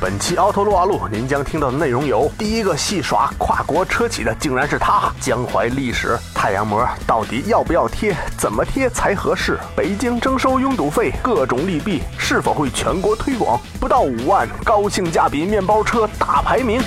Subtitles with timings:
[0.00, 5.12] 本期奥拓撸啊路，您将听到的内容有：第一个戏耍跨国车企的，竟然是他！
[5.20, 8.16] 江淮历史，太阳膜到底要不要贴？
[8.38, 9.58] 怎么贴才合适？
[9.76, 13.60] 北京征收拥堵费，各种利弊是否会全国推广？
[13.78, 16.80] 不到五万，高性价比面包车大排名。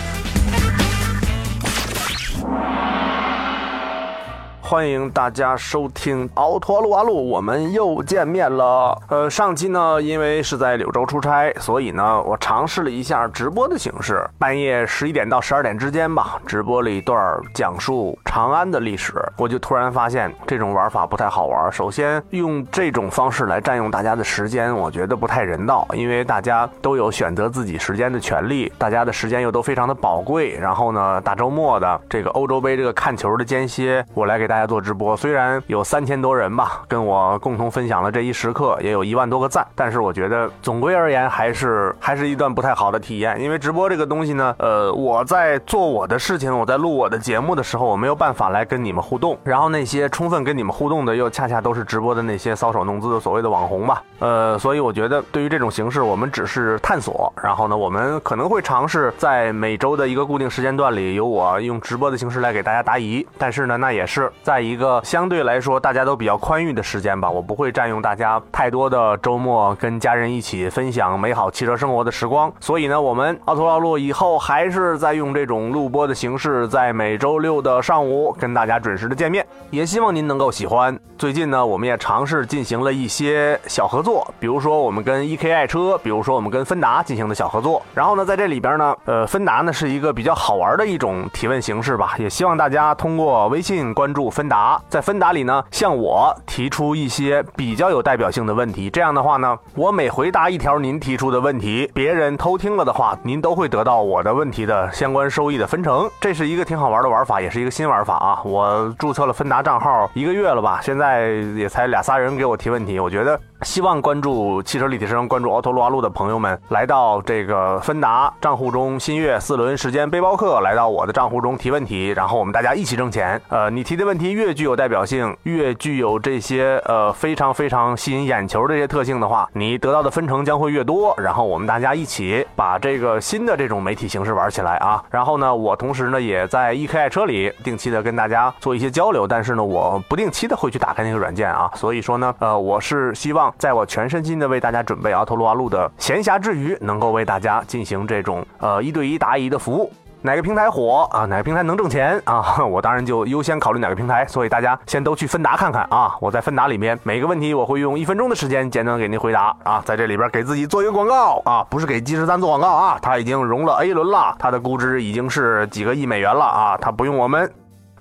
[4.74, 9.00] 欢迎大家收听奥托路啊路，我们又见面了。
[9.08, 19.14] 呃，上期呢，因为是在柳州出差，所以呢，我尝试了一下直播的形式，半夜十一点到十二点之间吧，直播了一段讲述长安的历史。
[19.38, 21.72] 我就突然发现这种玩法不太好玩。
[21.72, 30.58] 首先，用这种方式来占用大家的时间，我觉得不太人道，因为大家都有选择自己时间的权利，大家的时间又都非常的宝贵。
[30.58, 34.63] 然后呢，大周末的这个欧洲杯这个看球的间歇，我来给大家。
[34.66, 43.40] 做直播，虽然有三千多人吧，跟我共同分享了这一时刻，也有一万多个赞，但是我觉得总归而言，还是还是一段不太好的体验。
[43.42, 49.38] 因为直播这个东西呢，呃，我在做我的事情，我在录我的节目的时候，我没有办法来跟你们互动。
[49.44, 54.02] 然后那些充分跟你们互动的，又恰恰都是直播的那些搔首弄姿的所谓的网红吧。
[54.24, 57.32] 呃，所以我觉得对于这种形式，我们只是探索。
[57.44, 63.24] 然后呢，我们可能会尝试在每周的一个固定时间段里，由我用直播的形式来给大家答疑。
[63.38, 64.64] 但是呢，那也是在。
[64.64, 72.50] 一个相对来说大家都比较宽裕的时间吧，我不会占用大家太多的周末跟家人一起分享美好汽车生活的时光。
[72.62, 79.46] 所以呢，我们奥拓奥路以后还是在用这种录播的形式，在每周六的上午跟大家准时的见面。
[79.70, 80.98] 也希望您能够喜欢。
[81.18, 87.82] 最近呢，我们也尝试进行了一些小合作，比如说我们跟 E K 爱车，比如说我们跟芬达进行的小合作。
[87.96, 94.44] 然后呢，在这里边呢，呃，芬达呢是一个比较好玩的一种提问形式吧，也希望大家通过微信关注芬。
[94.44, 98.90] 芬达在芬达里呢，向我提出一些比较有代表性的问题。
[98.90, 106.10] 这样的话呢，我每回答一条您提出的问题，别人偷听了的话，您都会得到我的问题的相关收益的分成。
[106.20, 108.42] 这是一个挺好玩的玩法，也是一个新玩法啊！
[108.44, 113.40] 我注册了芬达账号一个月了吧，现在也才俩仨人给我提问题，我觉得。
[113.64, 123.42] 希望关注汽车立体声、关注奥拓撸啊路的朋友们，来到这个芬达账户中，新月四轮时间背包客来到我的账户中提问题，然后我们大家一起挣钱。
[123.48, 131.16] 呃，你提的问题越具有代表性，越具有这些呃非常非常吸引眼球这些特性的话，你得到的分成将会越多。
[131.18, 135.02] 然后我们大家一起把这个新的这种媒体形式玩起来啊！
[135.10, 141.72] 然后呢，我同时呢也在 E K 爱车里定期的跟大家做一些交流，但是呢，我不定期的会去打开那个软件啊。
[141.76, 143.54] 所以说呢，呃，我是希望。
[143.60, 149.92] 在我全身心的为大家准备奥拓路啊路的闲暇之余，能够为大家进行这种呃一对一答疑的服务。
[150.26, 151.26] 哪个平台火啊？
[151.26, 152.64] 哪个平台能挣钱 啊？
[152.64, 154.26] 我当然就优先考虑哪个平台。
[154.26, 156.16] 所以大家先都去芬达看看啊！
[156.22, 159.82] 我在芬达里面每个问题我会用一分钟的时间简单给您回答啊！
[159.84, 167.52] 在这里边给自己做一个广告啊，不是给 G 十三做广告啊，它已经融了 A 轮了，它的估值已经是几个亿美元了啊，它不用我们。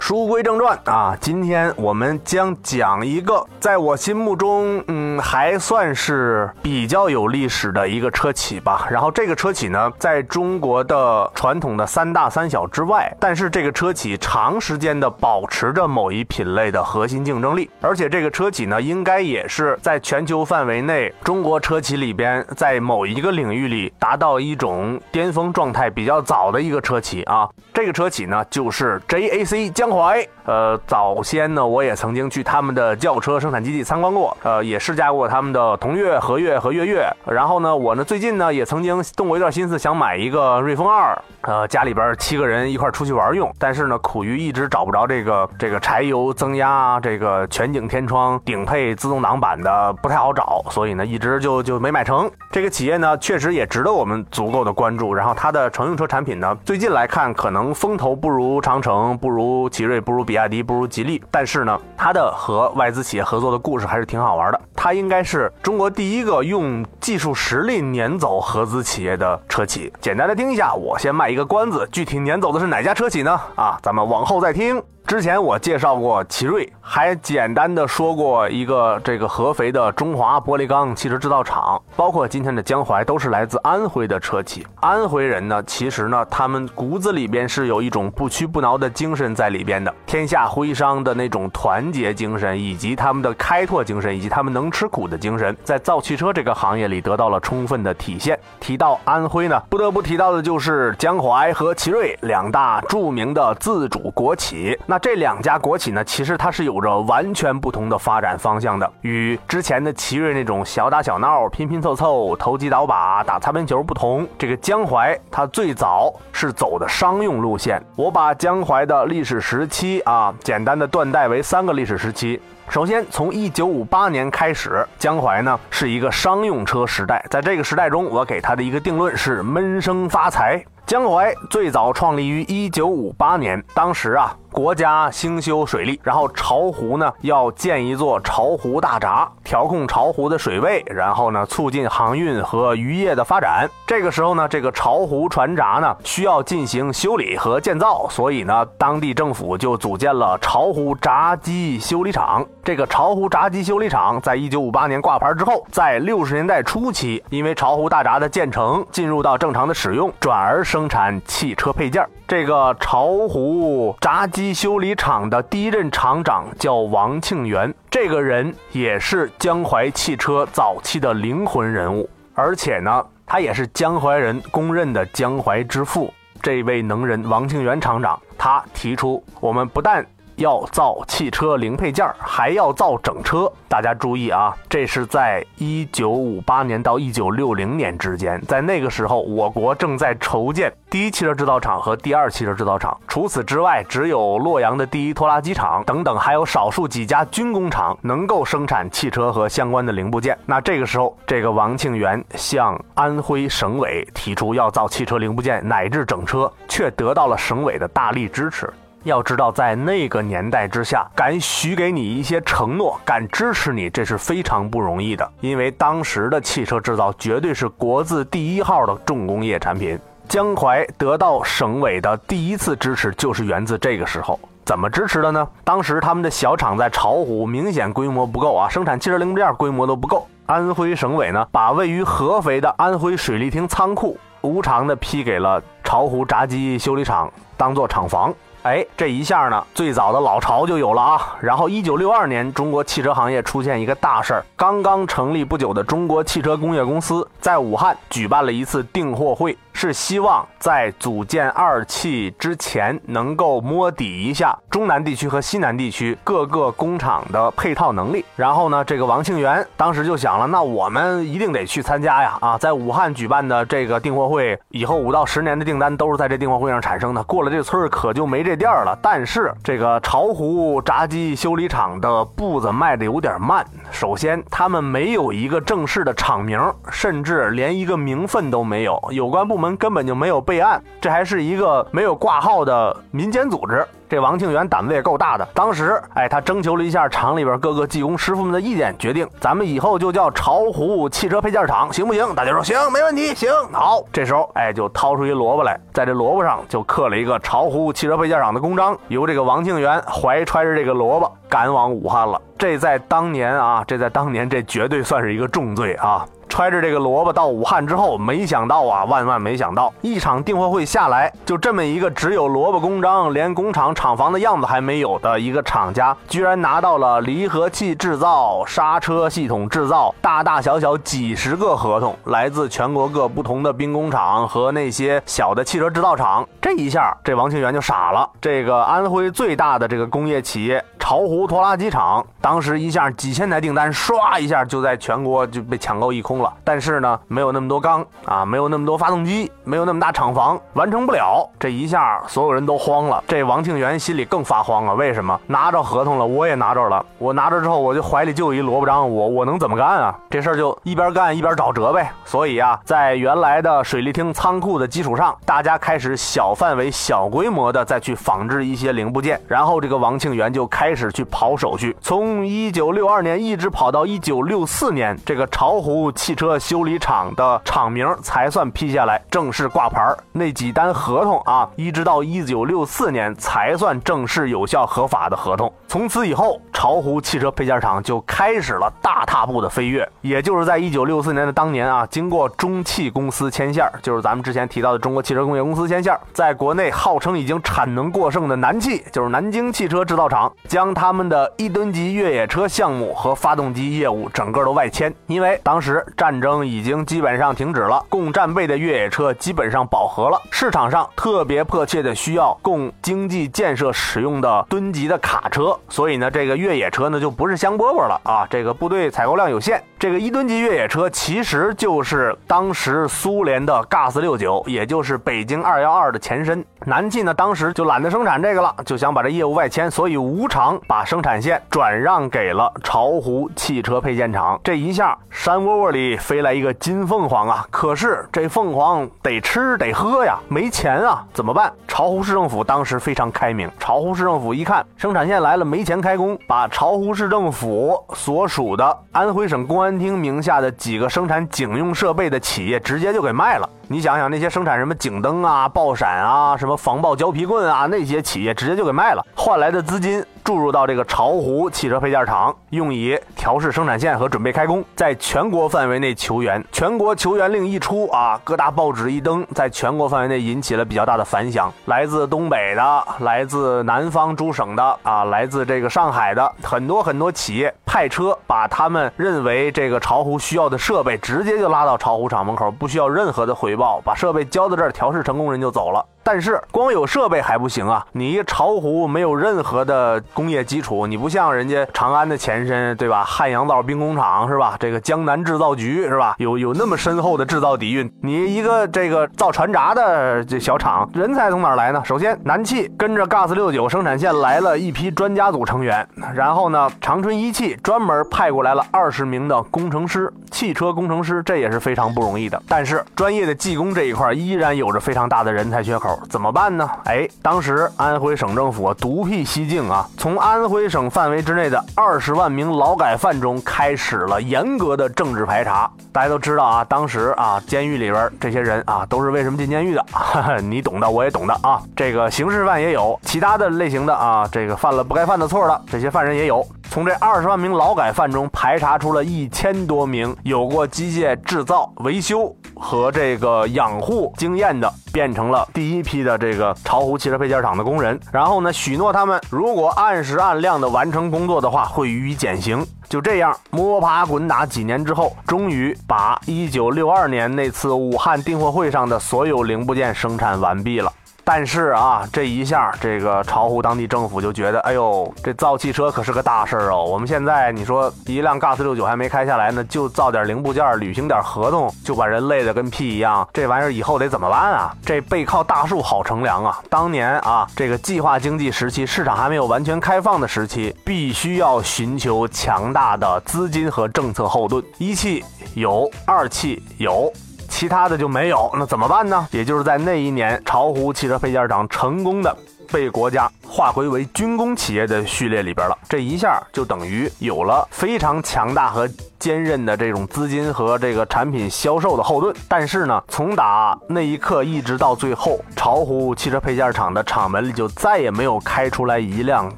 [0.02, 8.88] 书归正传啊，今天我们将讲一个在我心目中，嗯，还算是比较有历史的一个车企吧。
[8.90, 27.48] 然后这个车企呢，在中国的传统的三大三小之外，但是这个车企长时间的保持着某一品类的核心竞争力，而且这个车企呢，应该也是在全球范围内中国车企里边，在某一个领域里达到一种巅峰状态比较早的一个车企啊。
[27.72, 29.91] 这个车企呢，就是 JAC 江。
[29.92, 37.06] 怀，呃，早先呢，我也曾经去他们的轿车生产基地参观过，呃，也试驾过他们的同悦、和悦和悦悦。
[37.26, 43.52] 然后呢，我呢最近呢也曾经动过一段心思，想买一个瑞风二，呃，家里边七个人一块出去玩用。
[43.58, 52.30] 但是呢，苦于一直找不着这个这个柴油增压、这个全景天窗、顶配自动挡版的不太好找，所以呢，一直就就没买成。
[52.50, 55.12] 这个企业呢，确实也值得我们足够的关注。
[55.12, 59.68] 然后它的乘用车产品呢，最近来看可能风头不如长城，不如。
[59.72, 64.60] 奇瑞不如比亚迪，不如吉利，但是呢，它的和外资企业合作的故事还是挺好玩的。
[64.76, 69.90] 它应该是中国第一个用技术实力撵走合资企业的车企。
[70.00, 73.40] 简单的听一下，我先卖一个关子，具体撵走的是哪家车企呢？
[73.54, 74.82] 啊，咱们往后再听。
[75.12, 84.66] 之前我介绍过奇瑞，还简单的说过一个这个合肥的中华玻璃钢汽车制造厂，包括今天的江淮都是来自安徽的车企。
[84.80, 98.40] 安徽人呢，其实呢，他们骨子里边是有一种不屈不挠的精神在里边的，天下徽商的那种团结精神，以及他们的开拓精神，以及他们能吃苦的精神，在造汽车这个行业里得到了充分的体现。
[98.58, 104.74] 提到安徽呢，不得不提到的就是江淮和奇瑞两大著名的自主国企。
[104.86, 114.24] 那这两家国企呢，其实它是有着完全不同的发展方向的，与之前的奇瑞那种小打小闹、拼拼凑凑、投机倒把、打擦边球不同。
[114.38, 117.82] 这个江淮它最早是走的商用路线。
[117.96, 122.40] 我把江淮的历史时期啊，简单的断代为三个历史时期。
[122.68, 127.26] 首先，从一九五八年开始，江淮呢是一个商用车时代。
[127.28, 130.64] 在这个时代中，我给它的一个定论是闷声发财。
[130.86, 134.36] 江淮最早创立于一九五八年，当时啊。
[134.52, 143.66] 国家兴修水利，然后巢湖呢要建一座巢湖大闸，调控巢湖的水位，然后呢促进航运和渔业的发展。
[143.86, 152.44] 这个时候呢，这个巢湖船闸呢需要进行修理和建造，所以呢，当地政府就组建了巢湖闸机修理厂。
[152.64, 162.06] 这个巢湖炸鸡修理厂在一九五八年挂牌之后，在六十年代初期，因为巢湖大闸的建成进入到正常的使用，转而生产汽车配件。
[162.28, 176.14] 这个巢湖炸鸡修理厂的第一任厂长叫王庆元，这个人也是江淮汽车早期的灵魂人物，而且呢，他也是江淮人公认的江淮之父。
[176.40, 180.04] 这位能人王庆元厂长，他提出，我们不但
[180.36, 183.50] 要造汽车零配件还要造整车。
[183.68, 192.94] 大家注意啊，这是在一九五八年到一九六零年之间，在那个时候，我国正在筹建第一汽车制造厂和第二汽车制造厂。
[193.08, 200.36] 除此之外，只有洛阳的第一拖拉机厂等等，还有少数几家军工厂能够生产汽车和相关的零部件。
[200.44, 208.70] 那这个时候，这个王庆元向安徽省委提出要造汽车零部件乃至整车，却得到了省委的大力支持。
[209.04, 215.28] 要知道，在那个年代之下，敢许给你一些承诺，敢支持你，这是非常不容易的。
[215.40, 219.98] 因为当时的汽车制造绝对是国字第一号的重工业产品。
[220.28, 224.38] 江淮得到省委的第一次支持，就是源自这个时候。
[224.64, 225.46] 怎么支持的呢？
[225.64, 230.26] 当时他们的小厂在巢湖，明显规模不够啊，生产汽车零部件规模都不够。
[230.46, 238.32] 安徽省委呢，把位于合肥的安徽水利厅仓库无偿的批给了巢湖闸机修理厂，当做厂房。
[238.62, 241.36] 哎，这一下呢，最早的老巢就有了啊。
[241.40, 249.58] 然后，一九六二年，中国汽车行业出现一个大事儿，刚刚成立不久的中国汽车工业公司在武汉举办了一次订货会。
[249.72, 258.24] 是希望在组建二汽之前，能够摸底一下中南地区和西南地区各个工厂的配套能力。
[258.36, 262.38] 然后呢，这个王庆元当时就想了，那我们一定得去参加呀！
[262.40, 267.22] 啊，在武汉举办的这个订货会，以后五到十年的订单都是在这订货会上产生的。
[267.24, 268.96] 过了这村儿，可就没这店儿了。
[269.02, 273.66] 但是这个巢湖炸鸡修理厂的步子迈的有点慢。
[273.90, 276.60] 首先，他们没有一个正式的厂名，
[276.90, 279.02] 甚至连一个名分都没有。
[279.10, 279.61] 有关部门。
[279.62, 283.86] 们根本就没有备案，这还是一个没有挂号的民间组织。
[284.08, 292.34] 这王庆元胆子也够大的，当时，哎，他征求了一下厂里边各个技工师傅们的意见，决定咱们以后就叫巢湖汽车配件厂，行不行？
[292.34, 293.50] 大家说行，没问题，行。
[293.72, 302.38] 好，这时候，哎，就掏出一萝卜来，在这萝卜上就刻了一个巢湖汽车配件厂的公章，由这个王庆元怀揣着这个萝卜赶往武汉了。
[302.58, 306.26] 这在当年啊，这在当年，这绝对算是一个重罪啊。
[306.52, 326.46] 揣着这个萝卜到武汉之后，没想到啊，万万没想到，一场订货会下来，就这么一个只有萝卜公章，连工厂厂房的样子还没有的一个厂家，居然拿到了离合器制造、刹车系统制造，大大小小几十个合同，来自全国各不同的兵工厂和那些小的汽车制造厂。
[326.60, 328.28] 这一下，这王庆元就傻了。
[328.42, 336.52] 这个安徽最大的这个工业企业巢湖拖拉机厂，当时一下几千台订单，唰一下就在全国就被抢购一空了。
[336.62, 341.44] 但是呢，没有那么多钢啊，没有那么多发动机，没有那么大厂房，完成不了。
[341.58, 343.22] 这一下，所有人都慌了。
[343.26, 344.94] 这王庆元心里更发慌啊！
[344.94, 345.38] 为什么？
[345.48, 347.04] 拿着合同了，我也拿着了。
[347.18, 350.16] 我拿着之后，我就怀里就有一萝卜章，我我能怎么干啊？
[350.30, 352.12] 这事儿就一边干一边找辙呗。
[352.24, 359.40] 所以啊，在原来的水利厅仓库的基础上，大家开始小范围、小规模的再去仿制一些零部件。
[359.48, 366.34] 然后这个王庆元就开开始去跑手续，从一九六二年一直跑到一九六四年，这个巢湖汽。
[366.34, 375.72] 车修理厂的厂名才算批下来，正式挂牌那几单合同啊，一直到一九六四年才算正式有效合法的合同。
[375.86, 380.08] 从此以后，巢湖汽车配件厂就开始了大踏步的飞跃。
[380.22, 409.80] 也就是在一九六四年的当年啊，经过中汽公司牵线，就是咱们之前提到的中国汽车工业公司牵线，在国内号称已经产能过剩的南汽，就是南京汽车制造厂，将将他们的一吨级越野车项目和发动机业务整个都外迁，因为当时战争已经基本上停止了，供战备的越野车基本上饱和了，市场上特别迫切的需要供经济建设使用的吨级的卡车，所以呢，这个越野车呢就不是香饽饽了啊，这个部队采购量有限。
[410.00, 416.64] 这个一吨级越野车其实就是当时苏联的 GAS 六九，也就是北京二幺二的前身。
[416.84, 424.60] 南汽呢，当时就懒得生产这个了，就想把这业务外迁，所以无偿把生产线转让给了巢湖汽车配件厂。
[424.62, 427.66] 这一下，山窝窝里飞来一个金凤凰啊！
[427.70, 431.72] 可是这凤凰得吃得喝呀，没钱啊，怎么办？
[431.86, 439.92] 巢湖市政府当时非常开明，巢湖市政府一看生产线来了，没钱开工，把巢湖市政府所属的安徽省公安。
[440.02, 443.68] 厅名下的几个生产警用设备的企业直接就给卖了。
[443.92, 450.24] 你想想，那些生产什么警灯啊、爆闪啊、什么防爆胶皮棍啊，那些企业直接就给卖了，换来的资金。
[450.44, 456.64] 注入到这个巢湖汽车配件厂，用以调试生产线和准备开工，在全国范围内求援。
[456.72, 461.72] 全国求援令一出啊，各大报纸一登，在全国范围内引起了比较大的反响。
[461.84, 476.04] 来自东北的，来自南方诸省的啊，来自这个上海的很多很多企业派车，把他们认为这个巢湖需要的设备直接就拉到巢湖厂门口，不需要任何的回报，把设备交到这儿调试成功，人就走了。
[476.22, 478.04] 但是光有设备还不行啊！
[478.12, 483.24] 你一巢湖没有任何的工业基础，你不像人家长安的前身，对吧？
[483.24, 484.76] 汉阳造兵工厂是吧？
[484.78, 486.34] 这个江南制造局是吧？
[486.38, 488.10] 有有那么深厚的制造底蕴。
[488.22, 492.02] 你一个这个造船闸的这小厂，人才从哪来呢？
[492.04, 502.62] 首先，南汽跟着 GAS 六九生产线来了一批专家组成员，然后呢，长春一汽专门派过来了二十名的工程师，汽车工程师，这也是非常不容易的。
[502.68, 506.11] 但是专业的技工这一块依然有着非常大的人才缺口。
[506.28, 506.88] 怎么办呢？
[507.04, 515.90] 哎，当时安徽省政府独辟蹊径啊，从安徽省范围之内的二十万名劳改犯中开始了严格的政治排查。
[516.12, 520.04] 大家都知道啊，当时啊，监狱里边这些人啊，都是为什么进监狱的？
[520.62, 521.82] 你懂的，我也懂的啊。
[521.96, 526.64] 这个刑事犯也有，其他的类型的啊，这个犯了不该犯的错的这些犯人也有。
[526.90, 538.18] 从这二十万名劳改犯中排查出了一千多名有过机械制造、维修和这个养护经验的，变成了第一批的这个巢湖汽车配件厂的工人。
[538.32, 542.84] 然后呢，许诺他们如果按时按量的完成工作的话，会予以减刑。
[543.08, 551.12] 就这样摸爬滚打几年之后，终于把1962年那次武汉订货会上的所有零部件生产完毕了。
[551.44, 557.04] 但是啊，这一下，这个巢湖当地政府就觉得，哎呦，这造汽车可是个大事儿哦。
[557.04, 563.46] 我们现在你说一辆 GAS 六九还没开下来呢，就造点零部件，履行点合同，就把人累得跟屁一样。
[563.52, 564.94] 这玩意儿以后得怎么办啊？
[565.04, 566.80] 这背靠大树好乘凉啊！
[566.88, 574.82] 当年啊，这个计划经济时期，市场还没有完全开放的时期，必须要寻求强大的资金和政策后盾。
[574.98, 577.32] 一汽有，二汽有。
[577.72, 579.48] 其他的就没有，那怎么办呢？
[579.50, 582.54] 也就是在那一年，巢湖汽车配件厂成功的
[582.92, 585.98] 被国家划归为军工企业的序列里边了。
[586.06, 592.54] 这一下就等于有了非常强大和坚韧的这种资金和这个产品销售的后盾。
[592.68, 599.72] 但是呢，从打那一刻一直到最后，巢湖汽车配件厂的厂门里就再也没有开出来一辆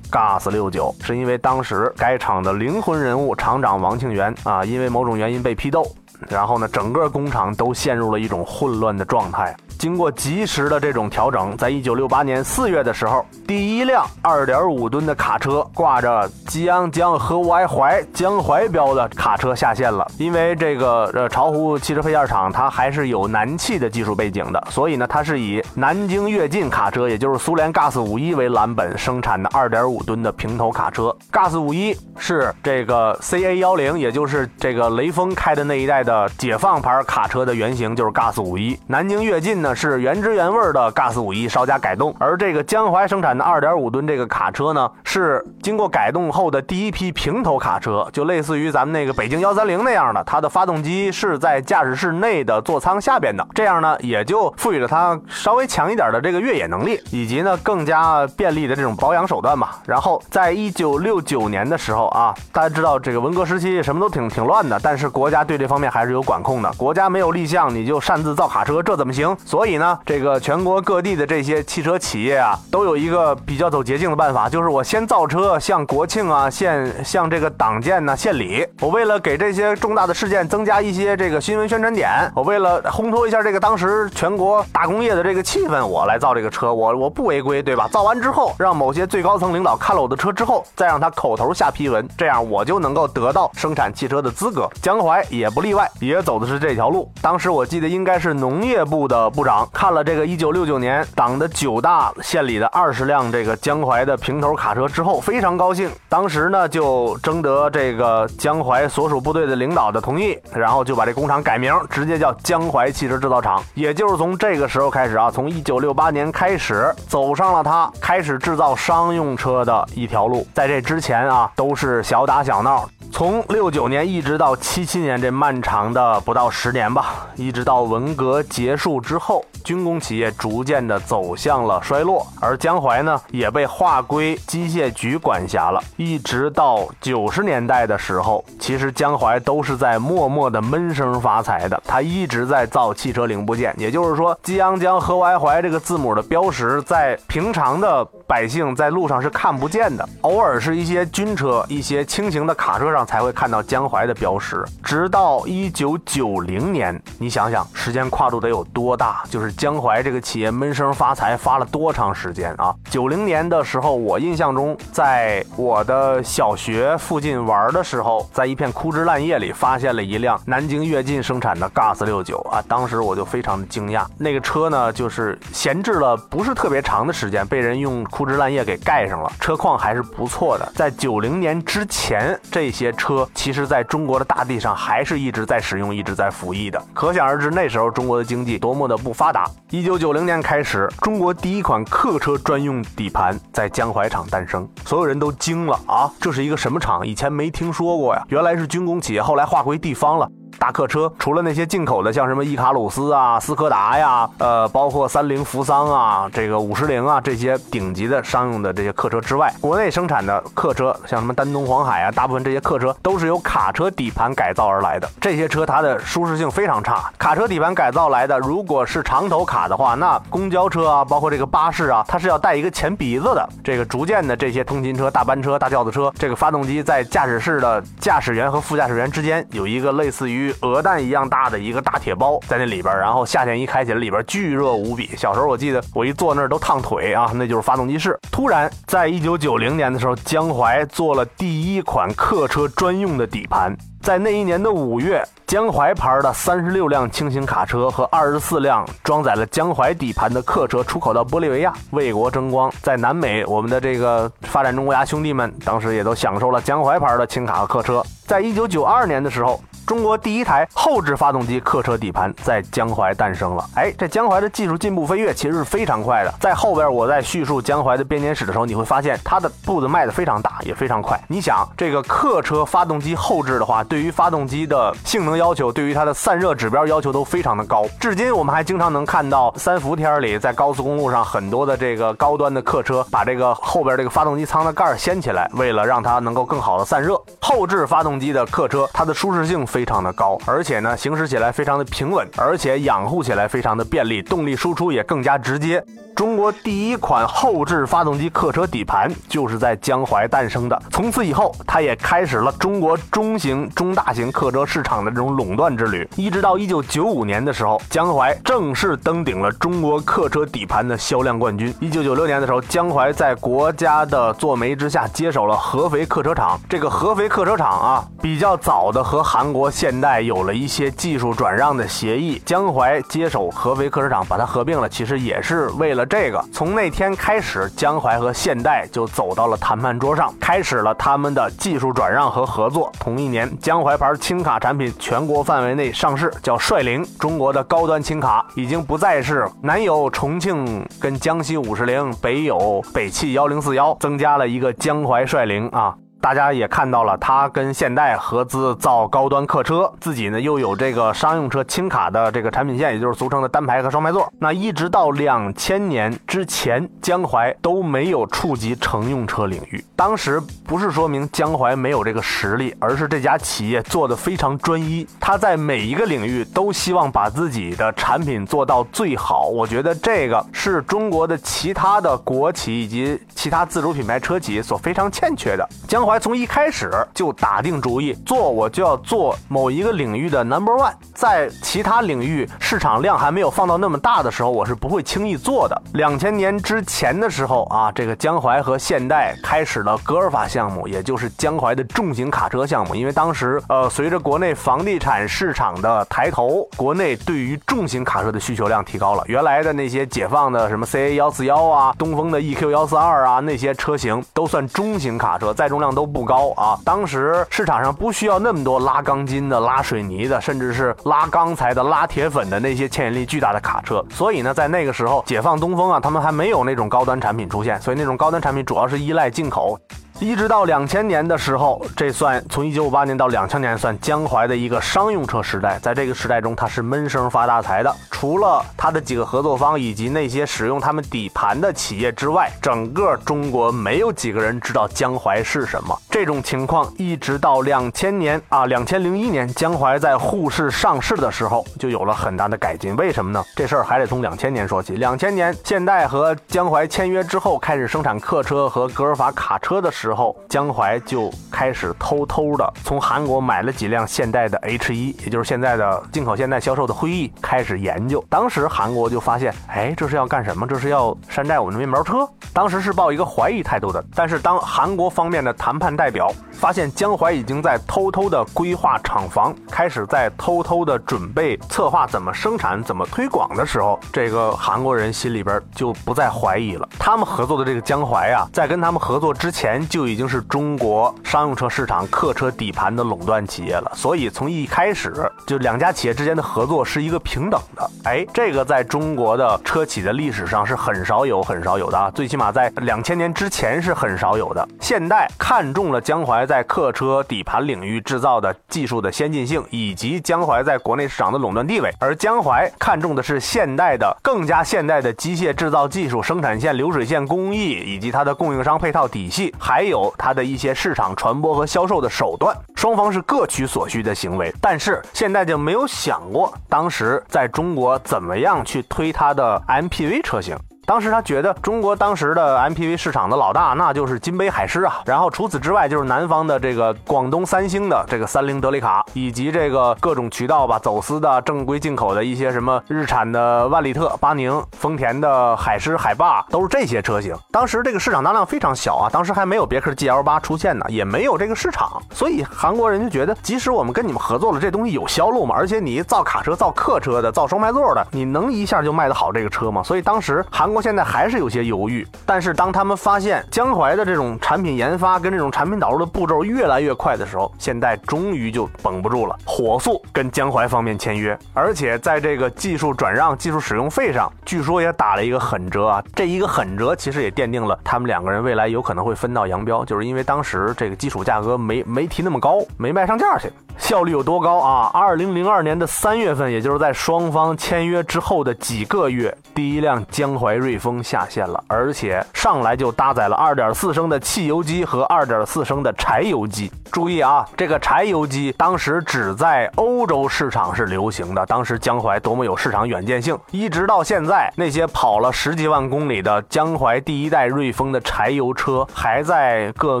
[0.10, 5.86] GAS 六九，是因为当时该厂的灵魂人物厂长王庆元啊，因为某种原因被批斗。
[6.28, 9.54] 然后呢，整个工厂都陷入了一种混乱的状态。
[9.78, 20.06] 经过及时的这种调整，在一九六八年四月的时候，第一辆二点五吨的卡车挂着吉安江和外怀江淮标的卡车下线了。
[20.18, 31.14] 因为这个呃巢湖汽车配件厂它还是有南汽的技术背景的，所以呢，它是以南京跃进卡车，也就是苏联 GAS 五一为蓝本生产的二点五吨的平头卡车。
[31.32, 38.78] GAS 五一是这个 CA 幺零，也就是这个雷锋开的那一代的解放牌卡车的原型，就是 GAS 五一。
[38.86, 39.63] 南京跃进。
[39.64, 59.78] 呢是原汁原味的 GAS 五一稍加改动，而这个江淮生产的二点五吨这个卡车呢，是经过改动后的第一批平头卡车，就类似于咱们那个北京幺三零那样的，它的发动机是在驾驶室内的座舱下边的，这样呢也就赋予了它稍微强一点的这个越野能力，以及呢更加便利的这种保养手段吧。
[59.86, 69.34] 然后在一九六九年的时候啊，大家知道这个文革时期什么都挺挺乱的，但是国家对这方面还是有管控的，国家没有立项你就擅自造卡车，这怎么行？
[69.54, 78.66] 所以呢，这个全国各地的这些汽车企业啊，都有一个比较走捷径的办法，就是我先造车，向国庆啊，献向这个党建呢献礼。
[78.80, 87.86] 我为了给这些重大的事件增加一些这个新闻宣传点，我为了烘托一下这个当时全国大工业的这个气氛，我来造这个车，我我不违规，对吧？
[87.92, 94.68] 造完之后，让某些最高层领导看了我的车之后，再让他口头下批文，这样我就能够得到生产汽车的资格。
[94.82, 97.08] 江淮也不例外，也走的是这条路。
[97.22, 105.90] 当时我记得应该是农业部的部长看了这个一九六九年党的九大县里的二十辆这个江淮的平头卡车之后，非常高兴。
[106.08, 113.62] 当时呢，就征得这个江淮所属部队的领导的同意，然后就把这工厂改名，直接叫江淮汽车制造厂。
[113.74, 120.46] 也就是从这个时候开始啊，从一九六八年开始，走上了他开始制造商用车的一条路。
[120.54, 122.88] 在这之前啊，都是小打小闹。
[123.12, 135.80] 从六九年一直到七七年，这漫长的不到十年吧，一直到文革结束之后，军工企业逐渐的走向了衰落，而江淮呢也被划归机械局管辖了。
[135.96, 143.72] 一直到九十年代的时候，其实江淮都是在默默的闷声发财的，他一直在造汽车零部件。
[143.78, 153.04] 也就是说，激昂江和淮淮这个字母的标识，在平常的百姓在路上是看不见的，偶尔是一些军车、一些轻型的卡车上。
[153.04, 159.23] 才会看到江淮的标识，直到一九九零年，你想想时间跨度得有多大？
[159.28, 162.74] 就是江淮这个企业闷声发财发了多长时间啊？
[162.88, 174.06] 九零年的时候，我印象中，在我的小学附近玩的时候，在一片枯枝烂叶里发现了一辆南京跃进生产的 GAS 六九啊，当时我就非常的惊讶。
[174.16, 180.72] 那个车呢，就是闲置了不是特别长的时间，被人用枯枝烂叶给盖上了，车况还是不错的。
[180.74, 182.94] 在九零年之前，这些。
[182.96, 186.80] 车其实在中国的大地上还是一直在使用，一直在服役的。
[186.94, 189.48] 可想而知，那时候中国的经济多么的不发达。
[189.70, 196.10] 一九九零年开始，中国第一款客车专用底盘在江淮厂诞生，所有人都惊了啊！
[196.20, 197.06] 这是一个什么厂？
[197.06, 198.22] 以前没听说过呀。
[198.28, 200.28] 原来是军工企业，后来划归地方了。
[200.58, 215.08] 大客车除了那些进口的，像什么伊卡鲁斯啊、斯柯达呀，呃，包括三菱、扶桑啊、这个五十铃啊这些顶级的商用的这些客车之外，国内生产的客车，像什么丹东、黄海啊，大部分这些客车都是由卡车底盘改造而来的。
[215.20, 223.48] 这些车它的舒适性非常差，卡车底盘改造来的，如果是长头卡的话，那公交车啊，包括这个巴士啊，它是要带一个前鼻子的。
[223.62, 230.43] 这个逐渐的这些通勤车、大班车、大轿子车，这个发动机在驾驶室的驾驶员和副驾驶员之间有一个类似于。
[230.44, 235.10] 与鹅蛋一样大的一个大铁包在那里边，然后夏天一开起来，里边巨热无比。
[235.16, 238.18] 小时候我记得我一坐那儿都烫腿啊，那就是发动机室。
[238.30, 243.76] 突然，在一九九零年的时候，江淮做了第一款客车专用的底盘。
[244.02, 252.70] 在那一年的五月，江淮牌的三十六辆轻型卡车和二十四辆装载了江淮底盘的客车出口到玻利维亚，为国争光。
[252.82, 258.04] 在南美，我们的这个发展中国家兄弟们当时也都享受了江淮牌的轻卡和客车。
[258.26, 259.58] 在一九九二年的时候。
[259.86, 263.68] 中国第一台后置发动机客车底盘在江淮诞生了。
[263.74, 266.32] 哎，这江淮的技术进步飞跃其实是非常快的。
[266.40, 271.20] 在后边我在叙述江淮的编年史的时候，你会发现它的步子迈得非常大，也非常快。
[271.28, 277.84] 你想，这个客车发动机后置的话，对于发动机的性能要求，对于它的散热指标要求都非常的高。
[278.00, 287.20] 至今我们还经常能看到三伏天里在高速公路上很多的这个高端的客车把这个后边这个发动机舱的盖儿掀起来，为了让它能够更好的散热。
[287.38, 289.66] 后置发动机的客车，它的舒适性。
[289.74, 295.84] 非常的高，而且呢，行驶起来非常的平稳，而且养护起来非常的便利，动力输出也更加直接。
[296.14, 300.82] 中国第一款后置发动机客车底盘就是在江淮诞生的。
[300.88, 306.08] 从此以后，它也开始了中国中型、中大型客车市场的这种垄断之旅。
[306.14, 311.74] 一直到一九九五年的时候，江淮正式登顶了中国客车底盘的销量冠军。
[311.80, 316.60] 一九九六年的时候，江淮在国家的做媒之下接手了合肥客车厂。
[316.68, 322.40] 这个合肥客车厂啊，比较早的和韩国现代有了一些技术转让的协议。
[322.46, 326.04] 江淮接手合肥客车厂，把它合并了，其实也是为了。
[326.06, 332.92] 这个从那天开始，江淮和现代就走到了谈判桌上，开始了他们的技术转让和合作。
[333.00, 337.04] 同一年，江淮牌轻卡产品全国范围内上市，叫帅铃。
[337.18, 345.94] 中国的高端轻卡已经不再是南有重庆跟江西五十铃，北有北汽幺零四幺，增加了一个江淮帅铃啊。
[346.24, 354.32] 大家也看到了，他跟现代合资造高端客车，自己呢又有这个商用车轻卡的这个产品线，也就是俗称的单排和双排座。
[354.38, 359.84] 那一直到两千年之前，江淮都没有触及乘用车领域。
[359.94, 369.48] 当时不是说明江淮没有这个实力，而是这家企业做的非常专一，他在每一个领域都希望把自己的产品做到最好。
[369.48, 375.68] 我觉得这个是中国的其他的国企以及其他自主品牌车企所非常欠缺的。
[375.86, 385.82] 江淮从一开始就打定主意，做我就要做某一个领域的 number one，在其他领域市场量还没有放到那么大的时候，我是不会轻易做的。
[385.94, 392.94] 两千年之前的时候啊，这个江淮和现代开始了格尔法项目，也就是江淮的重型卡车项目。
[392.94, 399.22] 因为当时呃，随着国内房地产市场的抬头，国内对于重型卡车的需求量提高了。
[399.26, 406.78] 原来的那些解放的什么 CA 幺四幺啊，东风的 EQ 幺四二啊，那些车型都算中型卡车，载重量都都不高啊。
[406.84, 414.04] 当时市场上不需要那么多拉钢筋的、拉水泥的，甚至是拉钢材的、拉铁粉的那些牵引力巨大的卡车。
[414.10, 419.78] 所以呢，在那个时候，解放东风啊，他们还没有那种高端产品出现，所以那种高端产品主要是依赖进口。
[420.20, 425.76] 一直到两千年的时候，这算从一九五八年到两千年算江淮的一个商用车时代。
[425.80, 427.94] 在这个时代中，它是闷声发大财的。
[428.12, 435.98] 除了它的几个合作方以及那些使用他们底盘的企业之外，整个中国没有几个人知道江淮是什么。
[436.08, 442.94] 这种情况一直到两千年啊，两千零一年江淮在沪市上市的时候，就有了很大的改进。
[442.94, 443.44] 为什么呢？
[443.56, 444.94] 这事儿还得从两千年说起。
[444.94, 458.22] 两千年，现代和江淮签约之后，开始生产客车和格尔法卡车的时候，江淮就开始偷偷的从韩国买了几辆现代的 H 一，也就是现在的进口现代销售的辉逸，开始研究。
[458.28, 460.66] 当时韩国就发现，哎，这是要干什么？
[460.66, 462.28] 这是要山寨我们的面包车？
[462.52, 464.04] 当时是抱一个怀疑态度的。
[464.14, 476.88] 但是当韩国方面的谈判代表发现江淮已经在偷偷的规划厂房，开始在偷偷的准备策划怎么生产、怎么推广的时候，这个韩国人心里边就不再怀疑了。
[476.98, 483.92] 他们合作的这个江淮啊，在跟他们合作之前就已经是中国商用车市场客车底盘的垄断企业了。
[483.94, 487.90] 所以从一开始就两家企业之间的合作是一个平等的。
[488.02, 494.68] 哎，这个在中国的车企的历史上是很少有、很少有的啊，最起码在两千年之前是很少有的。
[494.80, 512.56] 现代看中了江淮在客车底盘领域制造的技术的先进性，以及江淮在国内市场的垄断地位，而江淮看中的是现代的更加现代的机械制造技术、生产线、流水线工艺，以及它的供应商配套体系，还有它的一些市场传播和销售的手段。
[512.76, 520.56] 双方是各取所需的行为，但是现在就没有想过当时在中国怎么样去推它的 MPV 车型。
[520.86, 537.34] 当时他觉得中国当时的 MPV 市场的老大那就是金杯海狮啊，然后除此之外就是南方的这个广东三星的这个三菱德利卡，以及这个各种渠道吧走私的正规进口的一些什么日产的万利特、巴宁、丰田的海狮、海霸，都是这些车型。
[537.50, 545.54] 当时这个市场当量非常小啊，当时还没有别克 GL 八出现呢，也没有这个市场，所以韩国人就觉得，即使我们跟你们合作了，这东西有销路吗？
[545.56, 549.82] 而且你造卡车、造客车的、造双排座的，你能一下就卖得好这个车吗？
[549.82, 550.73] 所以当时韩。
[550.74, 566.02] 国现在还是有些犹豫，但是当他们发现江淮的这种产品研发跟这种产品导入的步骤越来越快的时候，现代终于就绷不住了，火速跟江淮方面签约，而且在这个技术转让、技术使用费上，据说也打了一个狠折啊。
[566.14, 573.48] 这一个狠折其实也奠定了他们两个人未来有可能会分道扬镳，就是因为当时这个基础价格没没提那么高，没卖上价去。
[573.76, 574.88] 效率有多高啊？
[574.94, 586.72] 二零零二年的三月份，也就是在双方签约之后的几个月，第一辆江淮瑞风下线了，而且上来就搭载了二点四升的汽油机和二点四升的柴油机。
[586.90, 591.44] 注意啊，这个柴油机当时只在欧洲市场是流行的。
[591.44, 600.00] 当时江淮多么有市场远见性，一直到现在，那些跑了十几万公里的江淮第一代瑞风的柴油车，还在各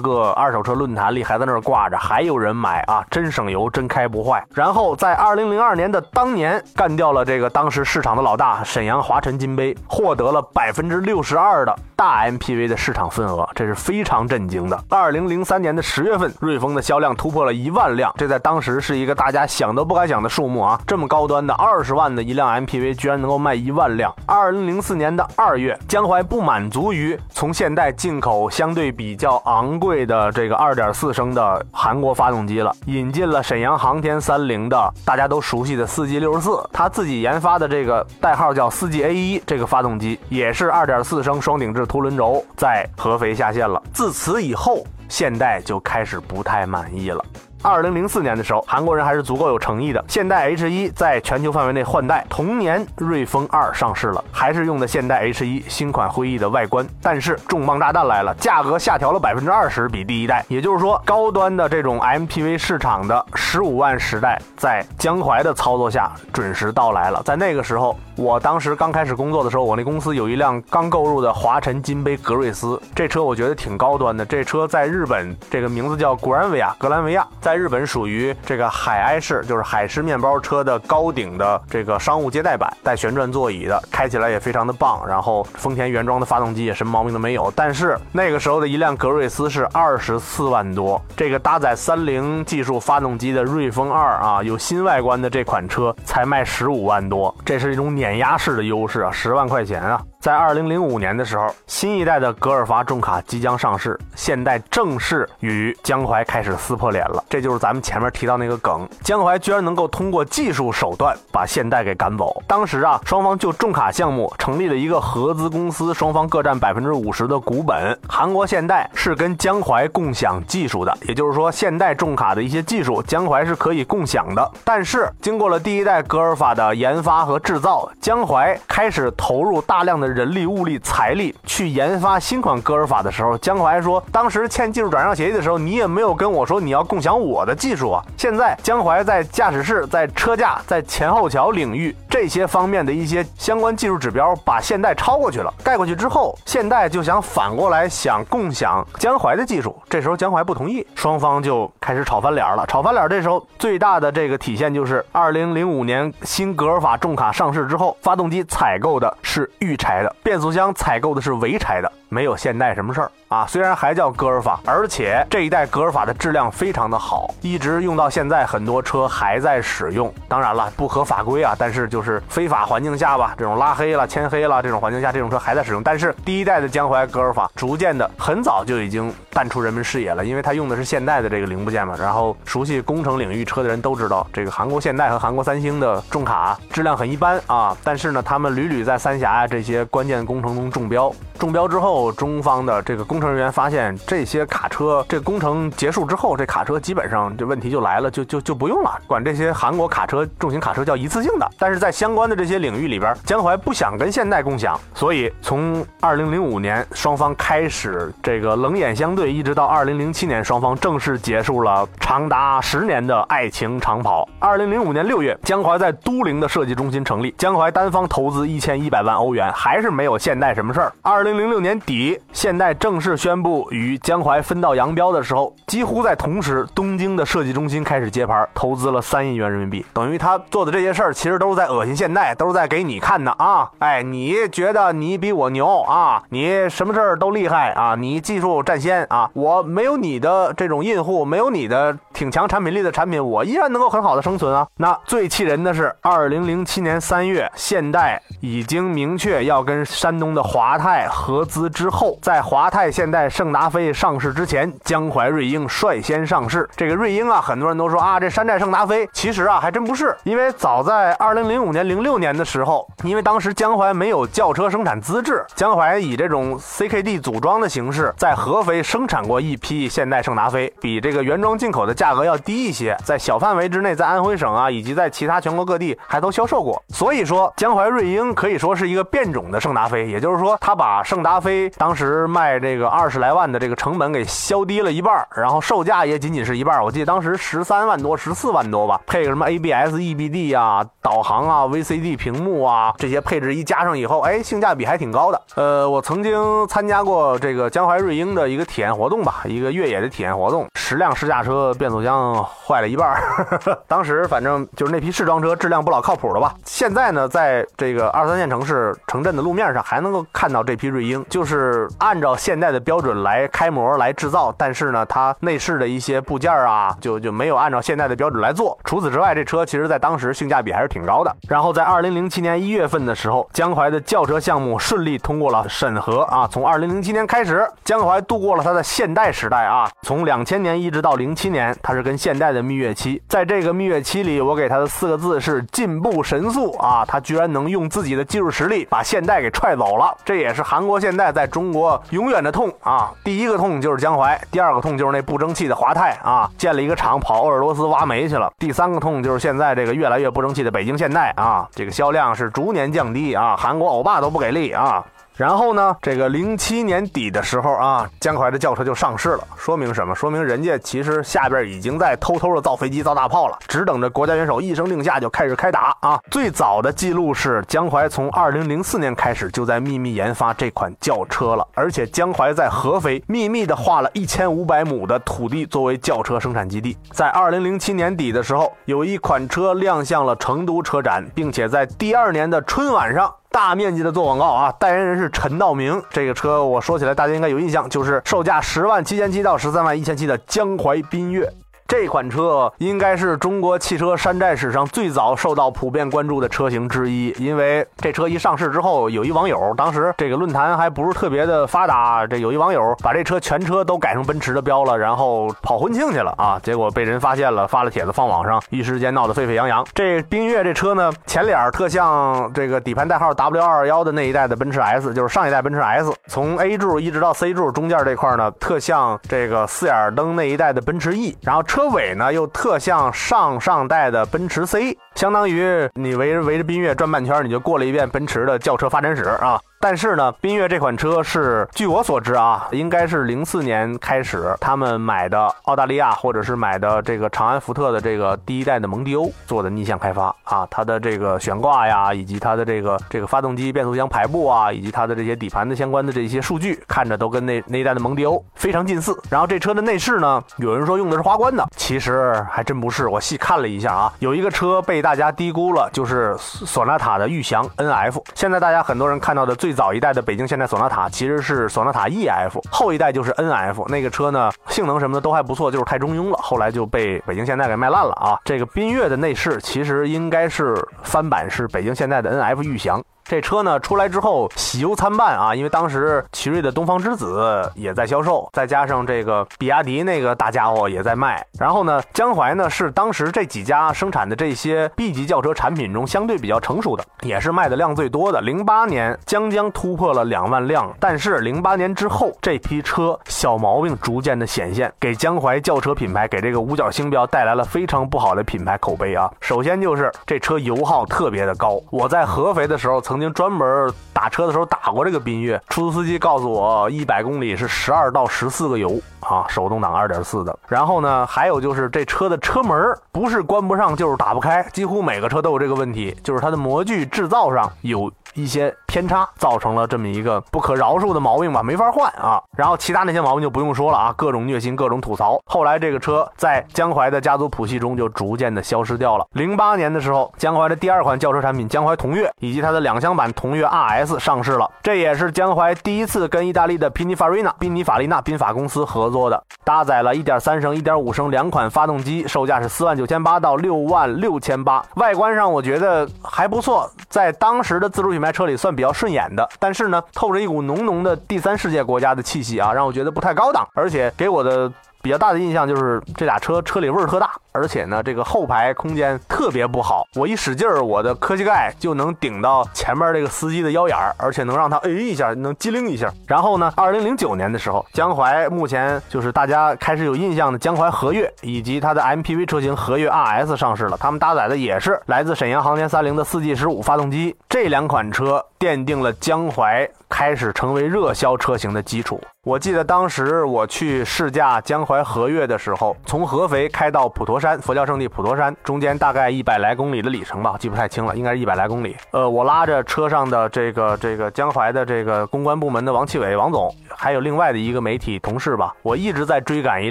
[0.00, 3.68] 个二手车论坛里还在那儿挂着，还有人买啊，真省油。
[3.72, 4.44] 真开不坏。
[4.52, 14.84] 然后在二零零二年的当年，干掉了这个当时市场的老大沈阳华晨金杯，获得了百分之六十二的大 MPV 的市场份额，这是非常震惊的。
[14.88, 20.80] 二零零三年的十月份，瑞风的销量突破了一万辆，这在当时是一个大家想都不敢想的数目啊！
[20.86, 24.12] 这么高端的二十万的一辆 MPV，居然能够卖一万辆。
[24.26, 33.42] 二零零四年的二月，江淮不满足于从现代进口相对比较昂贵的这个二点四升的韩国发动机了，引进了。
[33.42, 43.80] 沈阳航天三菱的大家都熟悉的四 G 六十四，他自己研发的这个代号叫四 G A 一这个发动机，也也是2.4升双顶置凸轮轴，在合肥下线了。
[43.92, 47.24] 自此以后，现代就开始不太满意了。
[47.64, 50.04] 二零零四年的时候，韩国人还是足够有诚意的。
[50.08, 56.84] 现代 H 一在全球范围内换代，同年瑞风二上市了，还是用的现代 H 一新款辉翼的外观。
[57.00, 60.44] 但是重磅炸弹来了，价格下调了百分之二十，比第一代。
[60.48, 67.22] 也就是说，高端的这种 MPV 市场的十五万时代，在江淮的操作下准时到来了。
[67.24, 74.26] 在那个时候，我当时刚开始工作的时候，我那公司有一辆刚购入的华晨金杯格瑞斯，这车我觉得挺高端的。
[74.26, 77.62] 这车在日本，这个名字叫古兰维亚，格兰维亚在。
[77.62, 85.06] 日本属于这个海埃式，就是海狮面包车的高顶的这个商务接待版，带旋转座椅的，开起来也非常的棒。
[85.06, 87.52] 然后丰田原装的发动机也什么毛病都没有。
[87.54, 99.98] 但是那个时候的一辆格瑞斯是二十四万多，这个搭载三菱技术发动机的瑞风二啊，有新外观的这款车才卖十五万多，这是一种碾碾压式的优势啊，十万块钱啊。
[100.22, 107.24] 在二零零五年的时候，新一代的格尔法重卡即将上市，现代正式与江淮开始撕破脸了。
[107.28, 112.40] 这就是咱们前面提到那个梗，江淮居然能够通过技术手段把现代给赶走。
[112.46, 117.98] 当时啊，双方就重卡项目成立了一个合资公司，双方各占百分之五十的股本。
[118.08, 124.52] 韩国现代是跟江淮共享技术的，也就是说，现代重卡的一些技术，江淮是可以共享的。
[124.62, 130.11] 但是经过了第一代格尔法的研发和制造，江淮开始投入大量的。
[130.12, 138.04] 人力、物力、财力去研发新款戈尔法的时候，江淮说，当时签技术转让协议的时候，你也没有跟我说你要共享我的技术啊。
[138.16, 145.52] 现在江淮在驾驶室、在车架、在前后桥领域这些方面的一些相关技术指标，把现代超过去了。
[145.62, 152.66] 盖过去之后，现代就想反过来想共享江淮的技术，这时候江淮不同意，双方就开始吵翻脸了。
[152.66, 160.01] 吵翻脸，这时候最大的这个体现就是二零零五年新格尔法重卡上市之后，发动机采购的是预柴。
[160.22, 163.10] 变速箱采购的是潍柴的，没有现代什么事儿。
[163.28, 170.12] 啊，虽然还叫格尔法，而且这一代格尔法的质量非常的好，一直用到现在，很多车还在使用。
[170.28, 175.82] 当然了，不合法规啊，但是就是非法环境下吧，这种拉黑了、牵黑了这种环境下，这种车还在使用。
[175.82, 181.94] 但是第一代的江淮格尔法逐渐的很早就已经淡出人们视野了，因为它用的是现代的这个零部件嘛。
[181.98, 187.74] 然后熟悉工程领域车的人都知道，这个韩国现代和韩国三星的重卡质量很一般啊。
[187.82, 191.14] 但是呢，他们屡屡在三峡啊这些关键工程中中标。
[191.38, 198.98] 中标之后，中方的这个工程人员发现，这些卡车这工程结束之后，这卡车基本上这问题就来了，就就就不用了。
[199.06, 201.46] 管这些韩国卡车重型卡车叫一次性的。
[201.58, 214.26] 但是在相关的这些领域里边，江淮不想跟现代共享，所以从二零零五年双方开始这个冷眼相对，一直到二零零七年，双方正式结束了长达十年的爱情长跑。
[214.38, 220.92] 二零零五年六月，江淮在都灵的设计中心成立，江淮单方投资一千一百万欧元，还是没有现代什么事儿。
[221.02, 229.84] 二零零六年底，现代正式宣布与江淮分道扬镳的时候，几乎在同时，东京的设计中心开始接盘，投资了三亿元人民币。
[229.92, 233.68] 等于他做的这些事儿，其实都是在恶心现代，都是在给你看的啊！
[233.80, 236.22] 哎，你觉得你比我牛啊？
[236.30, 237.96] 你什么事儿都厉害啊？
[237.98, 239.28] 你技术占先啊？
[239.34, 244.66] 我没有你的这种印户，没有你的挺强产品力的产品，我依然能够很好的生存啊！
[244.76, 251.06] 那最气人的是，二零零七年三月，现代已经明确要跟山东的华泰。
[251.08, 256.68] 合资之后，在华泰现代圣达菲上市之前，江淮瑞鹰率先上市。
[256.76, 260.16] 这个瑞鹰啊，很多人都说啊，这山寨圣达菲，其实啊，还真不是。
[260.24, 276.82] 因为早在二零零五年、零六年的时候，因为当时江淮没有轿车生产资质，江淮以这种 CKD 组装的形式，在合肥生产过一批现代圣达菲，比这个原装进口的价格要低一些，在小范围之内，在安徽省啊，以及在其他全国各地还都销售过。
[276.88, 286.82] 所以说，江淮瑞鹰可以说是一个变种的圣达菲，也就是说，他把圣达菲当时卖这个二十来万的这个成本给削低了一半，然后售价也仅仅是一半。
[286.82, 295.42] 我记得当时十三万多、十四万多吧，配个什么 ABS、EBD 啊、导航啊、VCD 屏幕啊，这些配置一加上以后，哎，性价比还挺高的。
[295.56, 303.20] 呃，我曾经参加过这个江淮瑞鹰的一个体验活动吧，一个越野的体验活动，十辆试驾车变速箱坏了一半。
[303.86, 306.54] 当时反正就是那批试装车质量不老靠谱的吧。
[306.64, 311.02] 现在呢，在这个二三线城市城镇的路面上还能够看到这批瑞。
[311.02, 318.78] 鹰就是按照现代的标准来开模来制造，但是呢，它内饰的一些部件啊，就就没有按照现代的标准来做。
[318.84, 321.36] 除此之外，这车其实在当时性价比还是挺高的。
[321.48, 326.48] 然后在二零零七年一月份的时候，江淮的轿车项目顺利通过了审核啊。
[326.50, 329.90] 从二零零七年开始，江淮度过了它的现代时代啊。
[330.02, 333.20] 从两千年一直到零七年，它是跟现代的蜜月期。
[333.28, 337.04] 在这个蜜月期里，我给它的四个字是进步神速啊。
[337.04, 343.12] 它居然能用自己的技术实力把现代给踹走了，这也是韩国现代在中国永远的痛啊！
[343.24, 355.04] 第一个痛就是江淮，第二个痛就是那不争气的华泰啊，建了一个厂跑鄂尔多斯挖煤去了，第三个痛就是现在这个越来越不争气的北京现代啊，这个销量是逐年降低啊，韩国欧巴都不给力啊。
[355.36, 360.14] 然后呢，这个零七年底的时候啊，江淮的轿车就上市了，说明什么？
[360.14, 366.20] 说明人家其实下边已经在偷偷的造飞机、造大炮了，只等着国家元首一声令下就开始开打啊！
[366.30, 376.96] 最早的记录是江淮从二零零四年开始就在秘密研发这款轿车了，而且江淮在合肥秘密的划了一千五百亩的土地作为轿车生产基地。
[377.10, 383.32] 在二零零七年底的时候，有一款车亮相了成都车展，并且在第二年的春晚上。
[383.52, 384.72] 大面积的做广告啊！
[384.80, 386.02] 代言人是陈道明。
[386.10, 391.48] 这个车我说起来大家应该有印象，就是售价十万七千七到十三万一千七的江淮缤越。
[391.92, 409.86] 这款车应该是中国汽车山寨史上最早受到普遍关注的车型之一，因为这车一上市之后，有一网友，当时这个论坛还不是特别的发达，这有一网友把这车全车都改成奔驰的标了，然后跑婚庆去了啊，结果被人发现了，发了帖子放网上，一时间闹得沸沸扬扬。
[409.94, 421.81] 这缤越这车呢，前脸特像这个底盘代号 W 二二幺的那一代的奔驰 S，就是上一代奔驰 S，从 A 柱一直到 C 柱中间这块呢，特像这个四眼灯那一代的奔驰 E，然后车。
[421.82, 429.58] 车尾呢又特像上上代的奔驰 C，相当于你围着围着缤越转半圈，你就过了一遍奔驰的轿车发展史啊。
[429.82, 449.12] 但是呢，缤越这款车是，据我所知啊，应该是零四年开始他们买的澳大利亚或者是买的这个长安福特的这个第一代的蒙迪欧做的逆向开发啊，它的这个悬挂呀，以及它的这个这个发动机变速箱排布啊，以及它的这些底盘的相关的这些数据，看着都跟那那一代的蒙迪欧非常近似。
[449.28, 453.08] 然后这车的内饰呢，有人说用的是花冠的，其实还真不是。
[453.08, 458.22] 我细看了一下啊，有一个车被大家低估了，就是索纳塔的裕翔 NF。
[458.36, 463.88] 现在大家很多人看到的最早一代的北京现代索纳塔其实是索纳塔 EF，后一代就是 NF。
[463.88, 468.38] 那个车呢，性能什么的都还不错，就是太中庸了，后来就被北京现代给卖烂了啊。
[468.44, 473.02] 这个缤越的内饰其实应该是翻版，是北京现代的 NF 裕翔。
[473.24, 481.42] 这车呢出来之后喜忧参半啊，因为当时奇瑞的东方之子也在销售，再加上这个比亚迪那个大家伙也在卖。
[481.58, 488.40] 然后呢，江淮呢是当时这几家生产的这些 B 级轿车产品中相对比较成熟的，也是卖的量最多的。
[488.40, 499.30] 零八年将将突破了两万辆，但是零八年之后这批车小毛病逐渐的显现，给江淮轿车品牌给这个五角星标带来了非常不好的品牌口碑啊。
[499.40, 503.11] 首先就是这车油耗特别的高，我在合肥的时候曾。
[503.12, 510.58] 曾经专门打车的时候打过这个缤越，出租司机告诉我，一百公里是十二到十四个油啊，手动挡二点四的。
[510.66, 512.74] 然后呢，还有就是这车的车门
[513.12, 518.10] 不是关不上就是打不开，几乎每个车都有这个问题，就是它的模具制造上有。
[518.34, 522.42] 一些偏差造成了这么一个不可饶恕的毛病吧，没法换啊。
[522.56, 525.38] 然后其他那些毛病就不用说了啊，各种虐心，各种吐槽。
[525.44, 529.26] 后来这个车在江淮的家族谱系中就逐渐的消失掉了。
[529.32, 544.82] 零八年的时候，江淮的第二款轿车产品江淮同悦以及它的两厢版同悦 RS 上市了，这也是江淮第一次跟意大利的宾尼法瑞纳宾尼法利纳宾法公司合作的，搭载了1.3升、1.5升两款发动机，售价是四万九千八到六万六千八。
[544.94, 548.21] 外观上我觉得还不错，在当时的自主品。
[548.22, 554.72] 卖车里算比较顺眼的，但是呢，透着一股浓浓的第三世界国家的气息啊，让我觉得不太高档，而且给我的。
[555.02, 560.06] 比较大的印象就是这俩车车里味儿特大，而且呢，这个后排空间特别不好。
[560.14, 566.08] 我一使劲儿，我的科技盖就能顶到前面这个司机的腰眼儿，而且能让他哎一下，能机灵一下。
[566.26, 577.34] 然后呢，二零零九年的时候，江淮目前就是大家开始有印象的江淮和悦以及它的 MPV 车型和悦 RS 上市了，他们搭载的也是来自沈阳航天三菱的四 G 十五发动机。
[577.48, 582.20] 这两款车奠定了江淮开始成为热销车型的基础。
[582.44, 591.96] 我记得当时我去试驾江淮和悦的时候，从合肥开到普陀山佛教圣地普陀山，中间大概一百来公里的里程吧，记不太清了，应该是一百来公里。
[592.10, 599.90] 呃，我拉着车上的这个这个江淮的这个公关部门的王启伟王总，还有另外的一个媒体同事吧，我一直在追赶一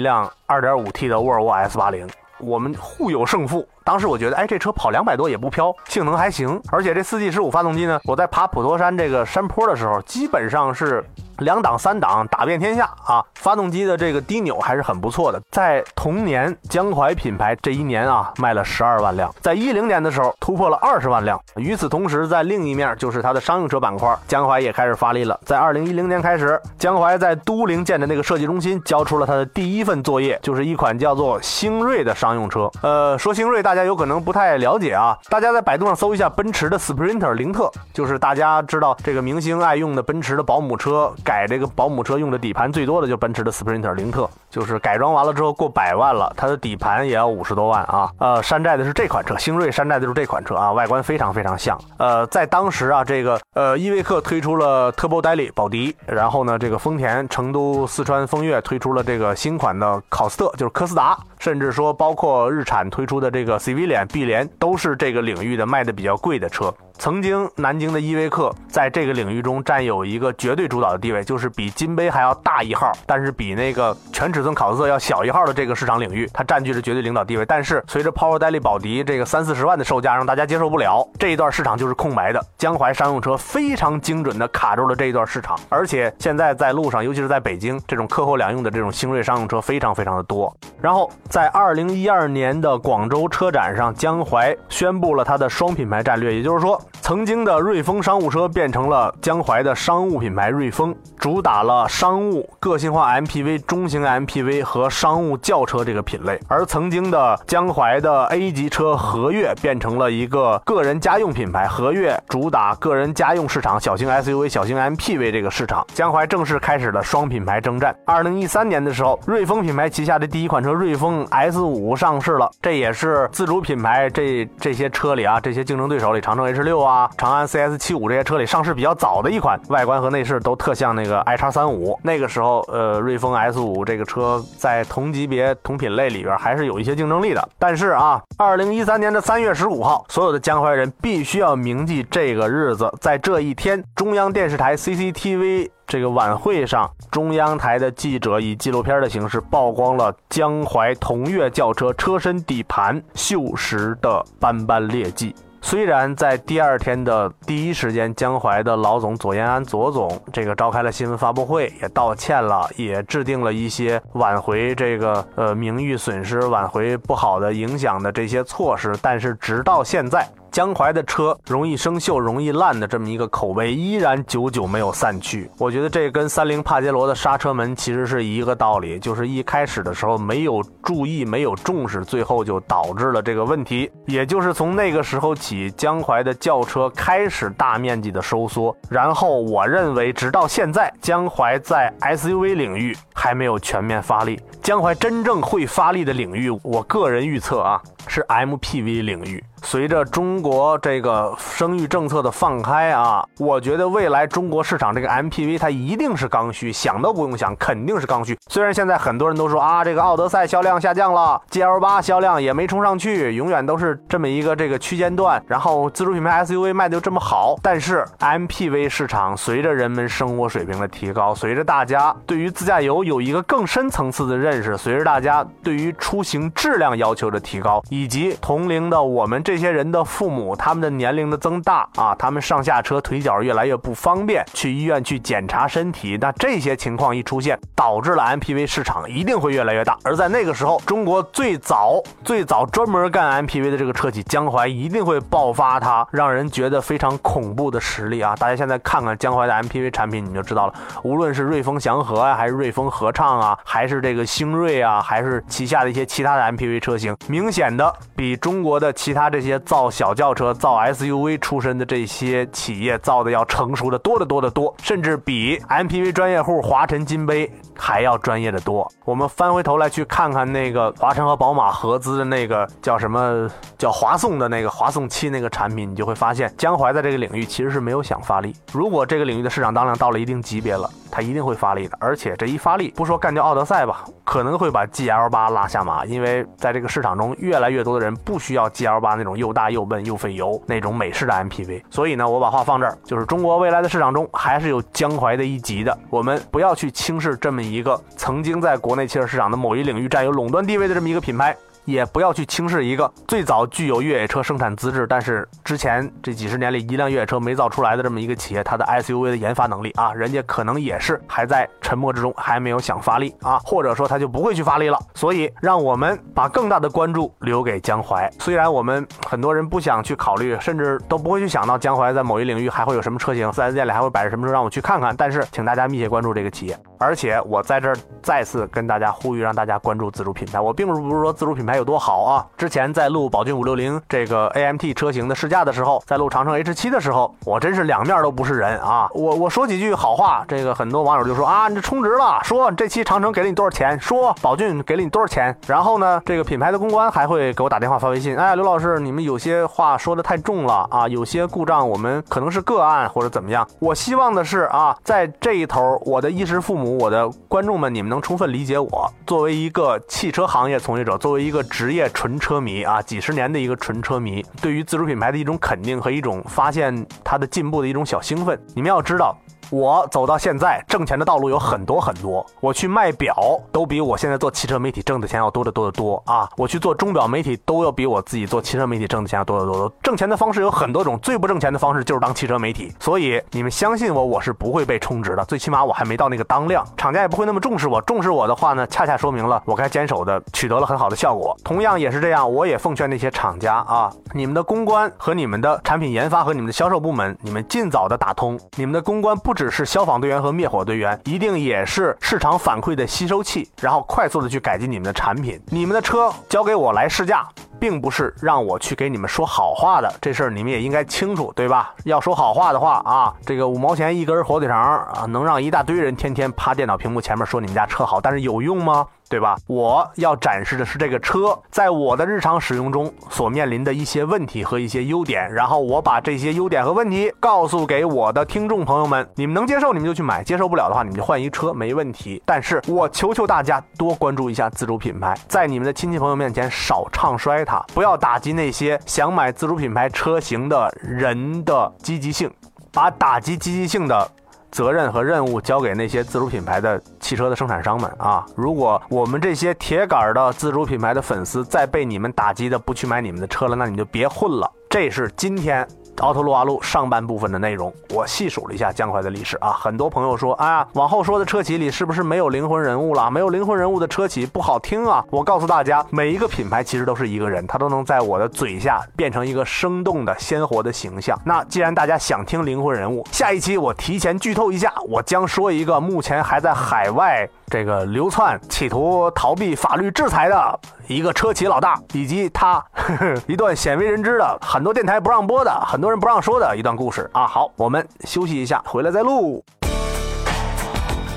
[0.00, 2.06] 辆 2.5T 的沃尔沃 S80。
[2.38, 3.66] 我们互有胜负。
[3.84, 6.60] 当时我觉得，哎，这车跑两百多也不飘，性能还行。
[6.70, 11.04] 而且这四 G 十五发动机呢，我在爬普陀山这个山坡的时候，基本上是
[11.42, 13.24] 两档三档打遍天下啊！
[13.34, 15.40] 发动机的这个低扭还是很不错的。
[15.50, 21.40] 在同年，江淮品牌这一年啊卖了十二万辆，在一零年的时候突破了二十万辆。
[21.56, 25.38] 与此同时，在另一面就是它的商用车板块，江淮也开始发力了。
[25.44, 32.70] 在二零一零年开始，江淮在都灵建的那个设计中心交出了它的第一份作业，就是一款叫做星瑞的商用车。
[32.82, 41.12] 呃，说星瑞大家有可能不太了解啊，大家在百度上搜一下奔驰的 Sprinter 灵特，就是大家知道这个明星爱用的奔驰的保姆车。
[41.24, 48.10] 改这个保姆车用的底盘最多的就是奔驰的 Sprinter 灵特，就是改装完了之后过百万了，它的底盘也要五十多万啊。
[48.18, 51.78] 呃，山寨的是这款车，星瑞山寨的就是这款车啊，外观非常非常像。
[51.96, 66.72] 呃，在当时啊，这个呃依维柯推出了 Turbo Daily 宝迪，然后呢，这个丰田、成都、四川风月推出了这个新款的考斯特，就是科斯达，甚至说包括日产推出的这个 CV 脸、碧联，都是这个领域的卖的比较贵的车。
[66.98, 77.44] 曾经南京的依维柯在这个领域中占有一个绝对主导的地位，就是比金杯还要大一号，但是比那个全尺寸考斯特要小一号的这个市场领域，它占据着绝对领导地位。
[77.44, 82.40] 但是随着 Power Daily 宝迪这个三四十万的售价让大家接受不了，这一段市场就是空白的。
[82.56, 90.54] 江淮商用车非常精准的卡住了这一段市场，而且现在在路上，尤其是在北京，这种客货两用的这种星瑞商用车非常非常的多。
[90.80, 96.80] 然后在二零一二年的广州车展上，江淮宣布了它的双品牌战略，也就是说。
[97.00, 106.38] 曾经的瑞风商务车变成了江淮的商务品牌瑞风，主打了商务个性化 MPV、中型 MPV 和商务轿车这个品类。
[106.48, 115.84] 而曾经的江淮的 A 级车和悦变成了一个个人家用品牌，和悦主打个人家用市场，小型 SUV、小型 MPV 这个市场。
[115.92, 117.94] 江淮正式开始了双品牌征战。
[118.06, 126.82] 二零一三年的时候，瑞风品牌旗下的第一款车瑞风 S 五上市了，这也是自主品牌这这些车里啊，这些竞争对手里，长城 H 六六。
[126.82, 131.98] 啊，长安 CS 七五这些车里上市比较早的一款，外观和内饰都特像那个 i 叉三五。
[132.02, 137.48] 那个时候，呃，瑞风 S 五这个车在同级别同品类里边还是有一些竞争力的。
[137.58, 155.34] 但是啊，二零一三年的三月十五号，所有的江淮人必须要铭记这个日子，在这一天，中央电视台 CCTV 这个晚会上，中央台的记者以纪录片的形式曝光了江淮同悦轿车车身底盘锈蚀的斑斑劣迹。
[155.64, 170.28] 虽然在第二天的第一时间，江淮的老总左延安左总这个召开了新闻发布会，也道歉了，也制定了一些挽回这个呃名誉损失、挽回不好的影响的这些措施，但是直到现在。
[170.52, 175.50] 江淮的车容易生锈、容易烂的这么一个口碑依然久久没有散去。
[175.56, 183.90] 我觉得这跟三菱帕杰罗的刹车门其实是一个道理，就是一开始的时候没有注意、没有重视，最后就导致了这个问题。
[184.06, 188.76] 也就是从那个时候起，江淮的轿车开始大面积的收缩。
[188.90, 194.38] 然后我认为，直到现在，江淮在 SUV 领域还没有全面发力。
[194.62, 199.42] 江淮真正会发力的领域，我个人预测啊，是 MPV 领域。
[199.64, 208.36] 随着中国这个生育政策的放开啊，我觉得未来中国市场这个 MPV 它一定是刚需，想都不用想，肯定是刚需。
[208.48, 215.40] 虽然现在很多人都说啊，这个奥德赛销量下降了，GL 八销量也没冲上去，永远都是这么一个这个区间段。
[215.46, 229.62] 然后自主品牌 SUV 卖的又这么好，但是 MPV 市场随着人们生活水平的提高，随着大家对于自驾游有一个更深层次的认识，随着大家对于出行质量要求的提高，以及同龄的我们这。
[229.62, 239.96] 些人的父母，他们的年龄的增大啊，他们上下车腿脚越来越不方便，去医院去检查身体，那这些情况一出现，导致了 MPV 市场一定会越来越大。
[240.02, 248.34] 而在那个时候，中国最早最早专门干 MPV 的这个车企江淮一定会爆发它让人觉得非常恐怖的实力啊！
[248.34, 250.74] 大家现在看看江淮的 MPV 产品，你就知道了。
[251.04, 257.81] 无论是瑞风祥和啊，还是瑞风合畅啊，还是这个星瑞啊，还是旗下的一些其他的 MPV 车型，明显的
[258.16, 259.42] 比中国的其他这。
[259.42, 268.88] 些造小轿车、造 SUV 出身的这些企业造的要成熟的多得多得多，甚至比 MPV 专业户华晨金杯还要专业的多。
[269.04, 278.54] 我们翻回头来去看看那个华晨和宝马合资的那个叫什么叫华颂的那个华颂七那个产品，你就会发现江淮在这个领域其实是没有想发力。
[278.72, 280.88] 如果这个领域的市场当量到了一定级别了。
[281.14, 291.82] 它一定会发力的，而且这一发力，不说干掉奥德赛吧，可能会把 GL 八拉下马，因为在这个市场中，越来越多的人不需要 GL 八那种又大又笨又费油那种美式的 MPV。
[291.90, 301.56] 所以呢，我把话放这儿，就是中国未来的市场中还是有江淮的一级的，我们不要去轻视这么一个曾经在国内汽车市场的某一领域占有垄断地位的这么一个品牌。
[301.84, 314.98] 也不要去轻视一个最早具有越野车生产资质，但是之前这几十年里一辆越野车没造出来的这么一个企业，它的 SUV 的研发能力啊，人家可能也是还在沉默之中，还没有想发力啊，或者说他就不会去发力了。
[315.14, 318.30] 所以，让我们把更大的关注留给江淮。
[318.38, 325.14] 虽然我们很多人不想去考虑，甚至都不会去想到江淮在某一领域还会有什么车型，4S 店里还会摆着什么车让我去看看。
[325.16, 326.78] 但是，请大家密切关注这个企业。
[326.98, 330.60] 而且，我在这儿再次跟大家呼吁，让大家关注自主品牌。
[330.60, 332.44] 我并不是说自主品牌还有多好啊。
[332.58, 339.08] 之前在录宝骏五六零这个 AMT 车型的试驾的时候，在录长城 H 七的时候，我真是两面都不是人啊。
[339.14, 345.56] 我我说几句好话，这个很多网友就说啊，你这充值了，说这期长城给了你多少钱，说宝骏给了你多少钱。
[345.66, 353.66] 然后呢，这个品牌的公关还会给我打电话发微信，哎，刘老师，你们有些话说的太重了啊，有些故障我们可能是个案或者怎么样。
[353.78, 359.10] 我希望的是啊，在这一头，我的衣食父母，我的观众们，你们能充分理解我。
[359.26, 368.60] 作为一个汽车行业从业者，作为一个职业纯车迷啊，几十年的一个纯车迷，对于自主品牌的一种肯定和一种发现它的进步的一种小兴奋。
[368.74, 369.36] 你们要知道。
[369.72, 372.44] 我走到现在，挣钱的道路有很多很多。
[372.60, 373.34] 我去卖表，
[373.72, 376.46] 都比我现在做汽车媒体挣的钱要多得多得多啊！
[376.58, 379.90] 我去做钟表媒体，都要比我自己做汽车媒体挣的钱要多得多多。
[380.02, 382.92] 挣钱的方式有很多种，最不挣钱的方式就是当汽车媒体。
[383.00, 385.42] 所以你们相信我，我是不会被充值的。
[385.46, 387.98] 最起码我还没到那个当量，厂家也不会那么重视我。
[388.02, 391.56] 重视我的话呢，恰恰说明了我该坚守的取得了很好的效果。
[391.64, 398.60] 同样也是这样，我也奉劝那些厂家啊，你们的公关和你们的产品研发和你们的销售部门，你们尽早的打通。
[398.76, 399.61] 你们的公关不止。
[399.62, 405.60] 只是消防队员和灭火队员，一定也是市场反馈的吸收器，然后快速的去改进你们的产品。
[405.66, 407.46] 你们的车交给我来试驾，
[407.78, 411.94] 并不是让我去给你们说好话的，这事儿你们也应该清楚，对吧？
[412.02, 419.06] 要说好话的话啊，这个五毛钱一根火腿肠啊，能让一大堆人天天趴电脑屏幕前面说你们家车好，但是有用吗？
[419.32, 419.56] 对吧？
[419.66, 432.42] 我要展示的是这个车在我的日常使用中所面临的一些问题和一些优点，然后我把这些优点和问题告诉给我的听众朋友们，你们能接受你们就去买，接受不了的话你们就换一车没问题。
[432.44, 442.52] 但是我求求大家多关注一下自主品牌，在你们的亲戚朋友面前少唱衰它，不要打击那些想买自主品牌车型的人的积极性，
[442.92, 444.30] 把打击积极性的。
[444.72, 448.44] 责任和任务交给那些自主品牌的汽车的生产商们啊！
[448.56, 454.68] 如果我们这些铁杆的自主品牌的粉丝再被你们打击的不去买你们的车了，那你就别混了。
[454.88, 455.86] 这是今天。
[456.22, 459.72] 奥托鲁瓦路上半部分的内容，我细数了一下江淮的历史啊。
[459.72, 463.28] 很多朋友说，哎呀，往后说的车企里是不是没有灵魂人物了？
[463.28, 465.24] 没有灵魂人物的车企不好听啊。
[465.30, 471.36] 我告诉大家，每一个品牌其实都是一个人，他都能在我的嘴下变成一个生动的、鲜活的形象。
[471.44, 477.48] 那既然大家想听灵魂人物，下一期我提前剧透一下，我将说一个目前还在海外。
[477.72, 487.46] 这个流窜企图逃避法律制裁的一个车企老大，以及他呵呵 一段鲜为人知的很多电台不让播的、很多人不让说的一段故事啊！
[487.46, 489.64] 好，我们休息一下，回来再录。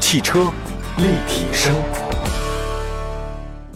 [0.01, 0.51] 汽车
[0.97, 1.73] 立体声。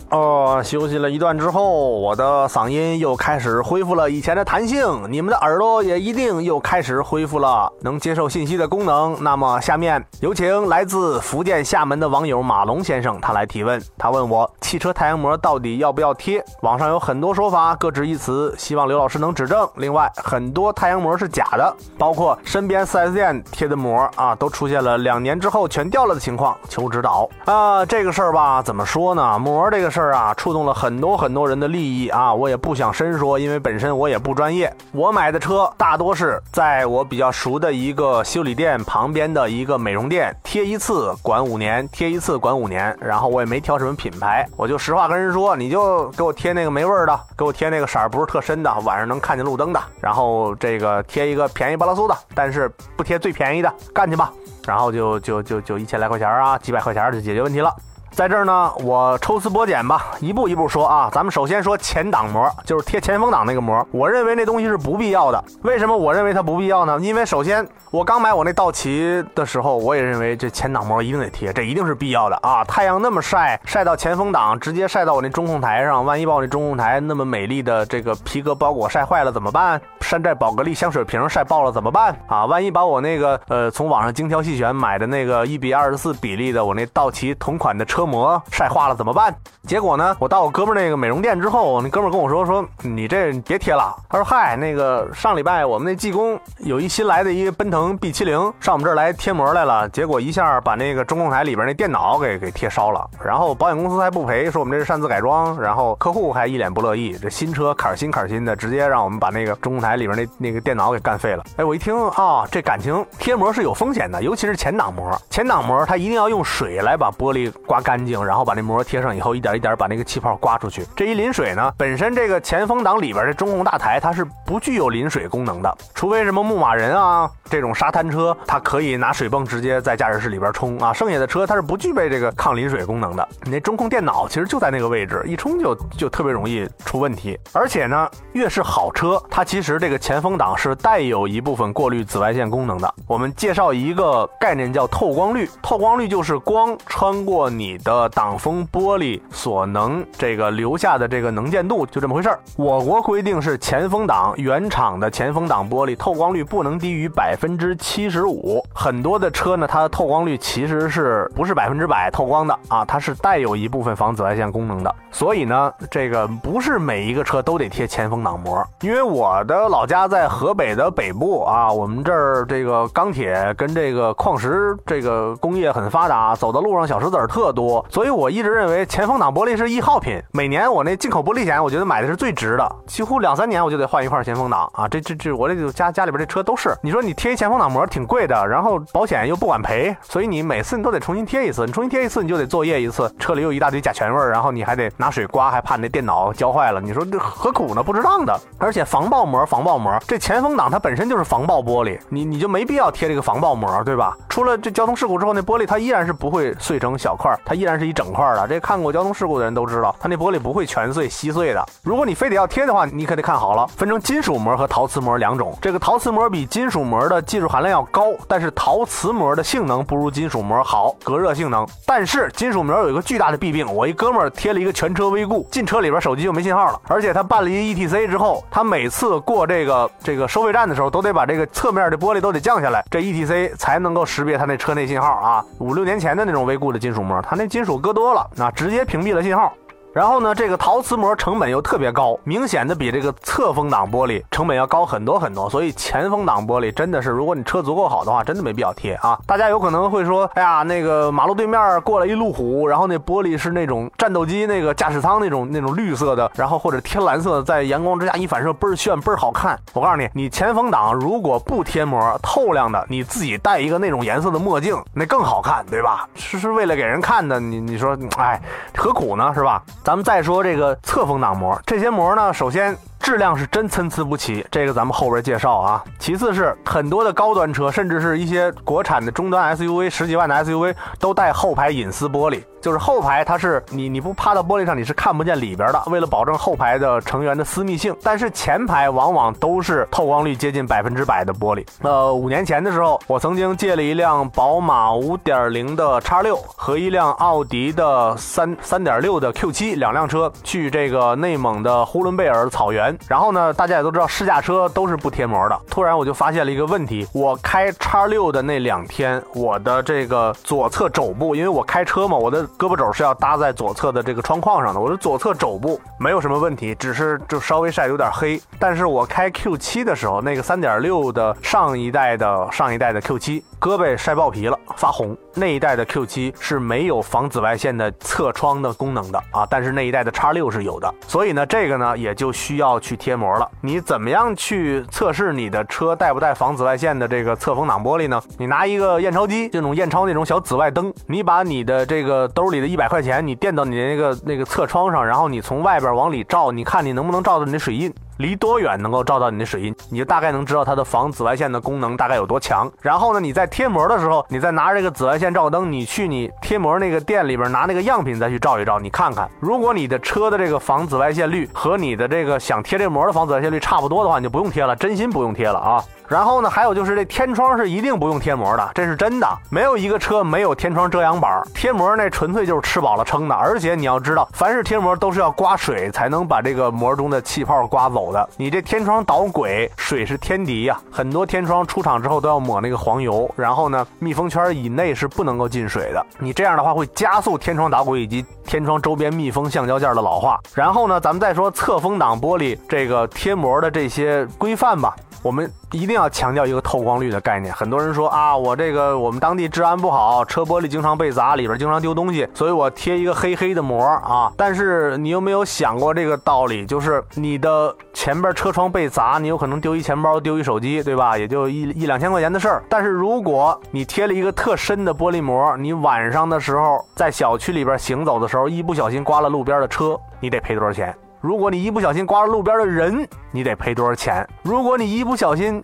[0.09, 9.15] 哦，休息了一段之后，我的嗓音又开始恢复了以前的弹性，你们的耳朵也一定又开始恢复了能接受信息的功能。
[9.21, 13.79] 那么，下面有请来自福建厦门的网友马龙先生，他来提问。
[13.99, 16.43] 他问我汽车太阳膜到底要不要贴？
[16.63, 19.69] 网上有很多说法，各执一词，希望刘老师能指正。
[19.75, 27.85] 另外，很多太阳膜是假的，包括身边 4S 店贴的膜啊，都出现了两年之后全掉了的情况，求指导啊。
[27.85, 29.37] 这个事儿吧，怎么说呢？
[29.37, 29.98] 膜这个事。
[29.99, 32.33] 事儿啊，触动了很多很多人的利益啊！
[32.33, 34.73] 我也不想深说，因为本身我也不专业。
[34.93, 42.97] 我买的车大多是在我比较熟的一个修理店旁边的一个美容店贴一次管五年，贴一次管五年。
[43.01, 49.81] 然后我也没挑什么品牌，我就实话跟人说，你就给我贴那个没味儿的，给我贴那个色儿不是特深的，晚上能看见路灯的。
[49.99, 54.31] 然后这个贴一个便宜巴拉苏的，但是不贴最便宜的，干去吧。
[54.65, 57.75] 然后就就就就一千来块钱啊，几百块钱就解决问题了。
[58.11, 61.09] 在这儿呢，我抽丝剥茧吧，一步一步说啊。
[61.13, 63.85] 咱们首先说前挡膜，就是贴前风挡那个膜。
[63.91, 65.41] 我认为那东西是不必要的。
[65.61, 66.99] 为什么我认为它不必要呢？
[66.99, 72.61] 因为首先，我刚买我那道奇的时候，我也认为这前挡膜一定得贴，这一定是必要的啊。
[72.65, 79.79] 太阳那么晒，晒到前风挡，直接晒到我那中控台上，万一把我那中控台那么美丽的这个皮革包裹晒坏了怎么办？
[80.01, 82.13] 山寨宝格丽香水瓶晒爆了怎么办？
[82.27, 88.08] 啊，万一把我那个呃从网上精挑细选买的那个一比二十四比例的我那道奇同款的车。
[88.09, 89.33] 膜晒化了怎么办？
[89.67, 93.95] 结果呢，我到我哥们那个美容店之后，那哥们跟我说说你这别贴了。
[94.09, 111.43] 他说嗨，那个上礼拜我们那技工有一新来的一奔腾 B 七零上我们这儿来贴膜来了，结果一下把那个中控台里边那电脑给给贴烧了，然后保险公司还不赔，说我们这是擅自改装，然后客户还一脸不乐意，这新车坎儿新坎儿新的，直接让我们把那个中控台里边那那个电脑给干废了。
[111.57, 120.85] 哎，我一听啊，这感情贴膜是有风险的，尤其是前挡膜，前挡膜它一定要用水来把玻璃刮干干净，然后把那膜贴上以后，一点一点把那个气泡刮出去。
[120.95, 133.27] 这一淋水呢，本身这个前风挡里边的中控大台它是不具有淋水功能的，除非什么牧马人啊这种沙滩车，它可以拿水泵直接在驾驶室里边冲啊，剩下的车它是不具备这个抗淋水功能的。
[133.45, 137.39] 你那中控电脑其实就在那个位置，一冲就就特别容易出问题。
[137.53, 142.93] 而且呢，越是好车，它其实这个前风挡是带有一部分过滤紫外线功能的。
[143.07, 152.39] 我们介绍一个概念叫透光率，透光率就是光穿过你的挡风玻璃所能这个留下的这个能见度，就这么回事儿。
[152.55, 158.63] 我国规定是前风挡原厂的前风挡玻璃透光率不能低于百分之七十五。
[158.73, 162.85] 很多的车呢，它的透光率其实是不是百分之百透光的啊？
[162.85, 164.95] 它是带有一部分防紫外线功能的。
[165.11, 168.65] 所以呢，这个不是每一个车都得贴前风挡膜。
[168.81, 180.21] 因为我的老家在河北的北部啊，我们这儿这个钢铁跟这个矿石这个工业很发达，走的路上小石子儿特多，所以我一直认为前风挡玻璃是易耗品。
[180.31, 184.87] 每年我那进口玻璃险，我觉得买的是最值的，几乎两三年我就得换一块前风挡啊。
[184.87, 186.75] 这这这，我这家家里边这车都是。
[186.81, 196.79] 你说你贴一前风挡膜挺贵的，然后保险又不管赔，所以你每次你都得重新贴一次，你重新贴一次你就得作业一次，车里有一大堆甲醛味，然后你还得拿水刮，还怕你那电脑焦坏了。
[196.79, 197.83] 你说这何苦呢？
[197.83, 198.39] 不值当的。
[198.57, 204.15] 而且防爆膜，防爆膜，这前风挡它本身就是防爆玻璃，你你就没必要贴这个防爆膜，对吧？
[204.27, 208.47] 出了这交通事故之后，那玻璃它依然是不会碎成小块，它依然是一整块的。
[208.47, 211.65] 这看过交通事故的人都知道，它那玻璃不会全碎稀碎的。
[211.83, 215.57] 如果你非得要贴的话，你可得看好了，分成金属膜和陶瓷膜两种。
[215.61, 221.67] 这个陶瓷膜比金属膜的技术含量要高，但是陶瓷膜的性能不如金属膜好，隔热性能。
[221.85, 226.79] 但是金属膜有一个巨大的弊病，我一哥们儿贴了一个全车微固，进车里边手机就没信号了。
[226.87, 235.43] 而且他办了一 ETC 之后，他每次过这个这个收费站的时候，都得把这个侧面的玻璃都得降下来，这 ETC 才能够识别他那车内信号啊。
[235.59, 239.51] 五六年前的那种微固的金属膜，它那金属搁多了，那直接屏蔽了信号。
[239.91, 245.49] 然后呢，这个陶瓷膜成本又特别高，明显的比这个侧风挡玻璃成本要高很多很多。
[245.49, 249.17] 所以前风挡玻璃真的是，如果你车足够好的话，真的没必要贴啊。
[249.25, 259.59] 大家有可能会说，哎呀，那个马路对面过来一路虎，然后那玻璃是那种战斗机那个驾驶舱那种那种绿色的，然后或者天蓝色，在阳光之下一反射倍儿炫倍儿好看。
[259.73, 266.07] 我告诉你，你前风挡如果不贴膜，透亮的，你自己戴一个那种颜色的墨镜，那更好看，对吧？
[266.13, 268.39] 是是为了给人看的，你你说，哎，
[268.77, 269.63] 何苦呢，是吧？
[269.83, 272.77] 咱们再说这个侧风挡膜，这些膜呢，首先
[273.09, 275.83] 质量是真参差不齐，这个咱们后边介绍啊。
[275.97, 282.43] 其次是很多的高端车，甚至是一些国产的中端 SUV，十几万的 SUV 都带后排隐私玻璃。
[282.61, 287.95] 就是后排它是你你不趴到玻璃上你是看不见里边的，为了保证后排的成员的私密性。
[288.03, 291.65] 但是前排往往都是透光率接近百分之百的玻璃。
[291.83, 302.95] 呃，五年前的时候，我曾经借了一辆宝马五点零的叉六和一辆奥迪的三三点六的 Q 七两辆车去这个内蒙的呼伦贝尔草原。
[303.07, 305.59] 然后呢，大家也都知道试驾车都是不贴膜的。
[305.69, 318.39] 突然我就发现了一个问题，我开叉六的那两天，我的这个左侧肘部，因为我开车嘛，我的胳膊肘是要搭在左侧的这个窗框上的，我的左侧肘部没有什么问题，只是就稍微晒有点黑。
[318.59, 325.17] 但是我开 Q7 的时候，那个3.6的上一代的上一代的 Q7，胳膊晒爆皮了，发红。
[325.39, 330.93] 那一代的 Q7 是没有防紫外线的侧窗的功能的啊，但是那一代的 X6 是有的。
[331.07, 333.49] 所以呢，这个呢也就需要去贴膜了。
[333.61, 338.21] 你怎么样去测试你的车带不带防紫外线的这个侧风挡玻璃呢？
[338.37, 347.93] 你拿一个验钞机，这种验钞那种小紫外灯，你把你的这个兜里的一百块钱，你垫到你那个那个侧窗上，然后你从外边往里照，你看你能不能照到你的水印。
[348.19, 352.69] 离多远能够照到你的水印，你就大概能知道它的防紫外线的功能大概有多强。
[352.81, 365.81] 然后呢，你在贴膜的时候，你再拿这个紫外线照灯，你去你贴膜那个店里边拿那个样品再去照一照，你看看，如果你的车的这个防紫外线率和你的这个想贴这膜的防紫外线率差不多的话，你就不用贴了，真心不用贴了啊。
[366.09, 373.35] 然后呢，还有就是这天窗是一定不用贴膜的，这是真的，没有一个车没有天窗遮阳板，贴膜那纯粹就是吃饱了撑的。
[373.35, 378.27] 而且你要知道，凡是贴膜都是要刮水才能把这个膜中的气泡刮走的。
[378.37, 386.03] 你这天窗导轨，水是天敌呀，很多天窗出厂之后都要抹那个黄油，然后呢，密封圈以内是不能够进水的。
[386.17, 390.39] 你这样的话会加速天窗导轨以及天窗周边密封橡胶件的老化。
[390.55, 394.95] 然后呢，咱们再说侧风挡玻璃这个贴膜的这些规范吧。
[395.21, 397.53] 我们一定要强调一个透光率的概念。
[397.53, 404.31] 很多人说啊，我这个我们当地治安不好，车玻璃经常被砸，里边经常丢东西，所以我贴一个黑黑的膜啊。
[404.35, 406.65] 但是你有没有想过这个道理？
[406.65, 411.17] 就是你的前边车窗被砸，你有可能丢一钱包、丢一手机，对吧？
[411.17, 412.63] 也就一一两千块钱的事儿。
[412.69, 420.95] 但是如果你贴了一个特深的玻璃膜，你晚上的时候在小区里边行走的时候，一不小心刮了路边的车，你得赔多少钱？
[421.21, 424.25] 如果你一不小心刮了路边的人，你得赔多少钱？
[424.41, 425.61] 如果你一不小心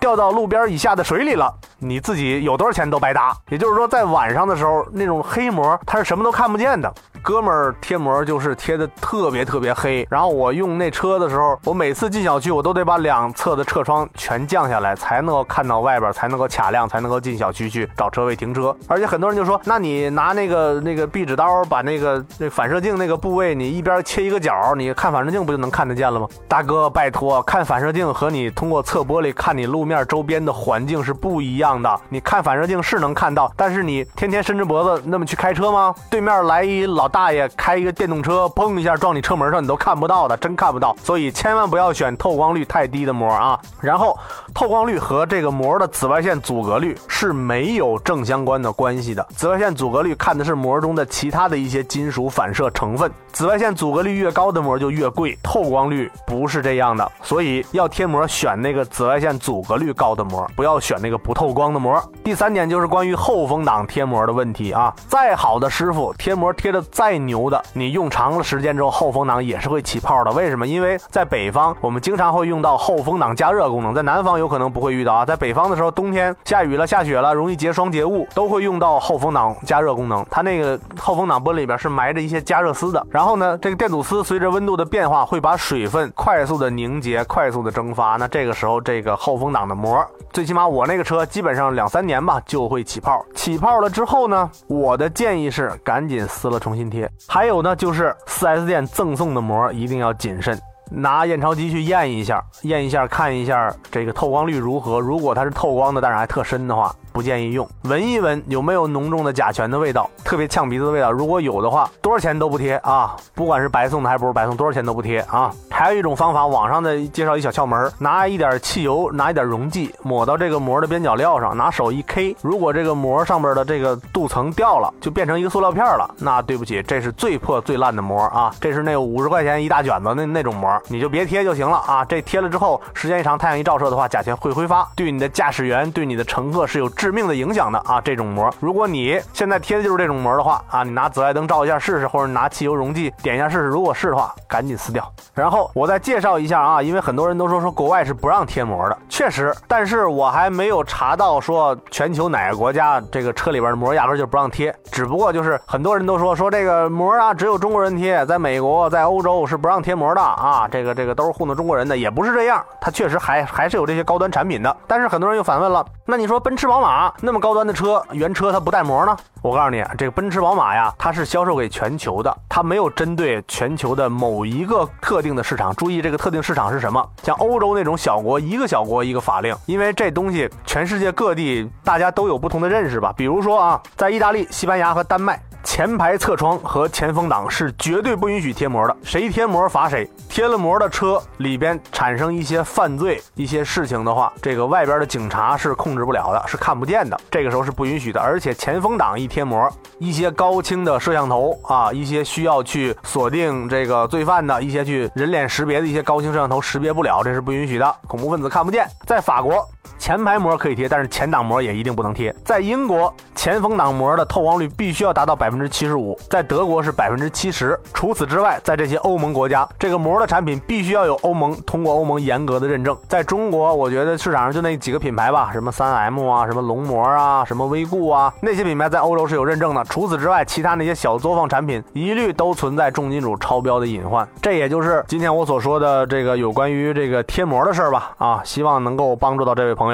[0.00, 3.36] 掉到路边以下的水里了，你自己有多少钱都白搭。
[3.50, 6.92] 也就是说，在晚上的时候，那种黑膜它是什么都看不见的。
[7.24, 18.76] 哥们儿贴膜就是贴的特别特别黑，然后我用那车的时候，我每次进小区我都得把两侧的车窗全降下来，才能够看到外边，才能够卡亮，才能够进小区去找车位停车。
[18.86, 26.28] 而且很多人就说，那你拿那个那个壁纸刀把那个那反射镜那个部位，你一边切一个角，你看反射镜不就能看得见了吗？
[26.46, 31.98] 大哥，拜托，看反射镜和你通过侧玻璃看你路面周边的环境是不一样的。
[32.10, 35.94] 你看反射镜是能看到，但是你天天伸着脖子那么去开车吗？
[36.10, 37.10] 对面来一老。
[37.14, 40.96] 大爷开一个电动车，砰一下撞你车门上，你都看不到的，真看不到。
[41.00, 43.56] 所以千万不要选透光率太低的膜啊。
[43.80, 44.18] 然后，
[44.52, 49.24] 透光率和这个膜的紫外线阻隔率是没有正相关的关系的。
[49.36, 53.08] 紫外线阻隔率看的是膜中的其他的一些金属反射成分。
[53.32, 57.12] 紫外线阻隔率越高的膜就越贵，透光率不是这样的。
[57.22, 62.02] 所以要贴膜选那个紫外线阻隔率高的膜，不要选那个不透光的膜。
[62.24, 64.92] 第三点就是关于后风挡贴膜的问题啊。
[65.06, 70.32] 再好的师傅贴膜贴的再再牛的，你用长了时间之后，后风挡也是会起泡的。
[70.32, 70.66] 为什么？
[70.66, 75.22] 因为在北方，我们经常会用到后风挡加热功能，在南方有可能不会遇到啊。
[75.22, 80.24] 在北方的时候，冬天下雨了、下雪了，容易结霜结雾，都会用到后风挡加热功能。
[80.30, 88.16] 它那个后风挡玻璃里边是埋着一些加热丝的，然后呢，这个电阻丝随着温度的变化，会把水分快速的凝结、快速的蒸发。
[88.16, 90.02] 那这个时候，这个后风挡的膜，
[90.32, 93.22] 最起码我那个车基本上两三年吧就会起泡。
[93.34, 96.93] 起泡了之后呢，我的建议是赶紧撕了重新。
[97.26, 100.58] 还有呢，就是 4S 店赠送的膜一定要谨慎，
[100.90, 105.00] 拿验钞机去验一下，验一下看一下这个透光率如何。
[105.00, 106.94] 如果它是透光的，但是还特深的话。
[107.14, 111.12] 不建议用，闻一闻有没有浓重的甲醛的味道，特别呛鼻子的味道。
[111.12, 113.14] 如果有的话，多少钱都不贴啊！
[113.36, 115.54] 不管是白送的还不是白送，多少钱都不贴啊！
[115.70, 126.12] 还有一种方法，网上的介绍一小窍门，拿一点汽油，拿一点溶剂，抹到这个膜的边角料上，拿手一 K，如果这个膜上边的这个镀层掉了，就变成一个塑料片了。
[126.18, 128.52] 那对不起，这是最破最烂的膜啊！
[128.60, 132.04] 这是那五十块钱一大卷子那那种膜，你就别贴就行了啊！
[132.04, 136.88] 这贴了之后，时间一长，太阳一照射的话，甲醛会挥发，对你的驾驶员、对你的乘客是有。
[136.94, 145.06] 致命的影响的啊，这种膜，如果你现在贴的就是这种膜的话啊，你拿紫外灯照一下试试，或者拿汽油溶剂点一下试试，如果是的话，赶紧撕掉。
[145.34, 167.12] 然后我再介绍一下啊，因为很多人都说说国外是不让贴膜的，确实，但是我还没有查到说全球哪个国家这个车里边的膜压根就不让贴，只不过就是很多人都说说这个膜啊，只有中国人贴，在美国在欧洲是不让贴膜的啊，这个这个都是糊弄中国人的，也不是这样，它确实还还是有这些高端产品的，但是很多人又反问了，那你说奔驰宝马？
[167.20, 169.16] 那么高端的车，原车它不带膜呢？
[169.42, 175.74] 我告诉你，这个奔驰、宝马呀，它是销售给全球的，它没有针对全球的某一个特定的市场。
[175.74, 177.06] 注意，这个特定市场是什么？
[177.22, 183.12] 像欧洲那种小国，一个小国一个法令，因为这东西全世界各地大家都有不同的认识吧。
[183.16, 185.38] 比如说啊，在意大利、西班牙和丹麦。
[185.64, 190.08] 前排侧窗和前风挡是绝对不允许贴膜的，谁贴膜罚谁。
[190.28, 197.18] 贴了膜的车里边产生一些犯罪、一些事情的话，这个外边的警察是控制不了的，是看不见的。
[197.30, 198.20] 这个时候是不允许的。
[198.20, 207.96] 而且前风挡一贴膜，一些高清的摄像头啊，一些需要去锁定这个罪犯的一些去人脸识别的一些高清摄像头识别不了，这是不允许的。
[208.06, 208.86] 恐怖分子看不见。
[209.06, 209.66] 在法国，
[209.98, 212.34] 前排膜可以贴，但是前挡膜也一定不能贴。
[212.44, 213.12] 在英国。
[213.34, 217.78] 前风挡膜的透光率必须要达到百分之七十五，在德国是百分之七十。
[217.92, 222.96] 除此之外，在这些欧盟国家，这个膜的产品必须要有欧盟通过欧盟严格的认证。
[223.06, 229.84] 在中国，我觉得市场上就那几个品牌吧，什么三 M 啊，什么龙膜啊，什么威固啊，那些品牌在欧洲是有认证的。
[229.84, 234.26] 除此之外，其他那些小作坊产品一律都存在重金属超标的隐患。
[234.40, 238.12] 这也就是今天我所说的这个有关于这个贴膜的事儿吧。
[238.16, 239.93] 啊，希望能够帮助到这位朋友。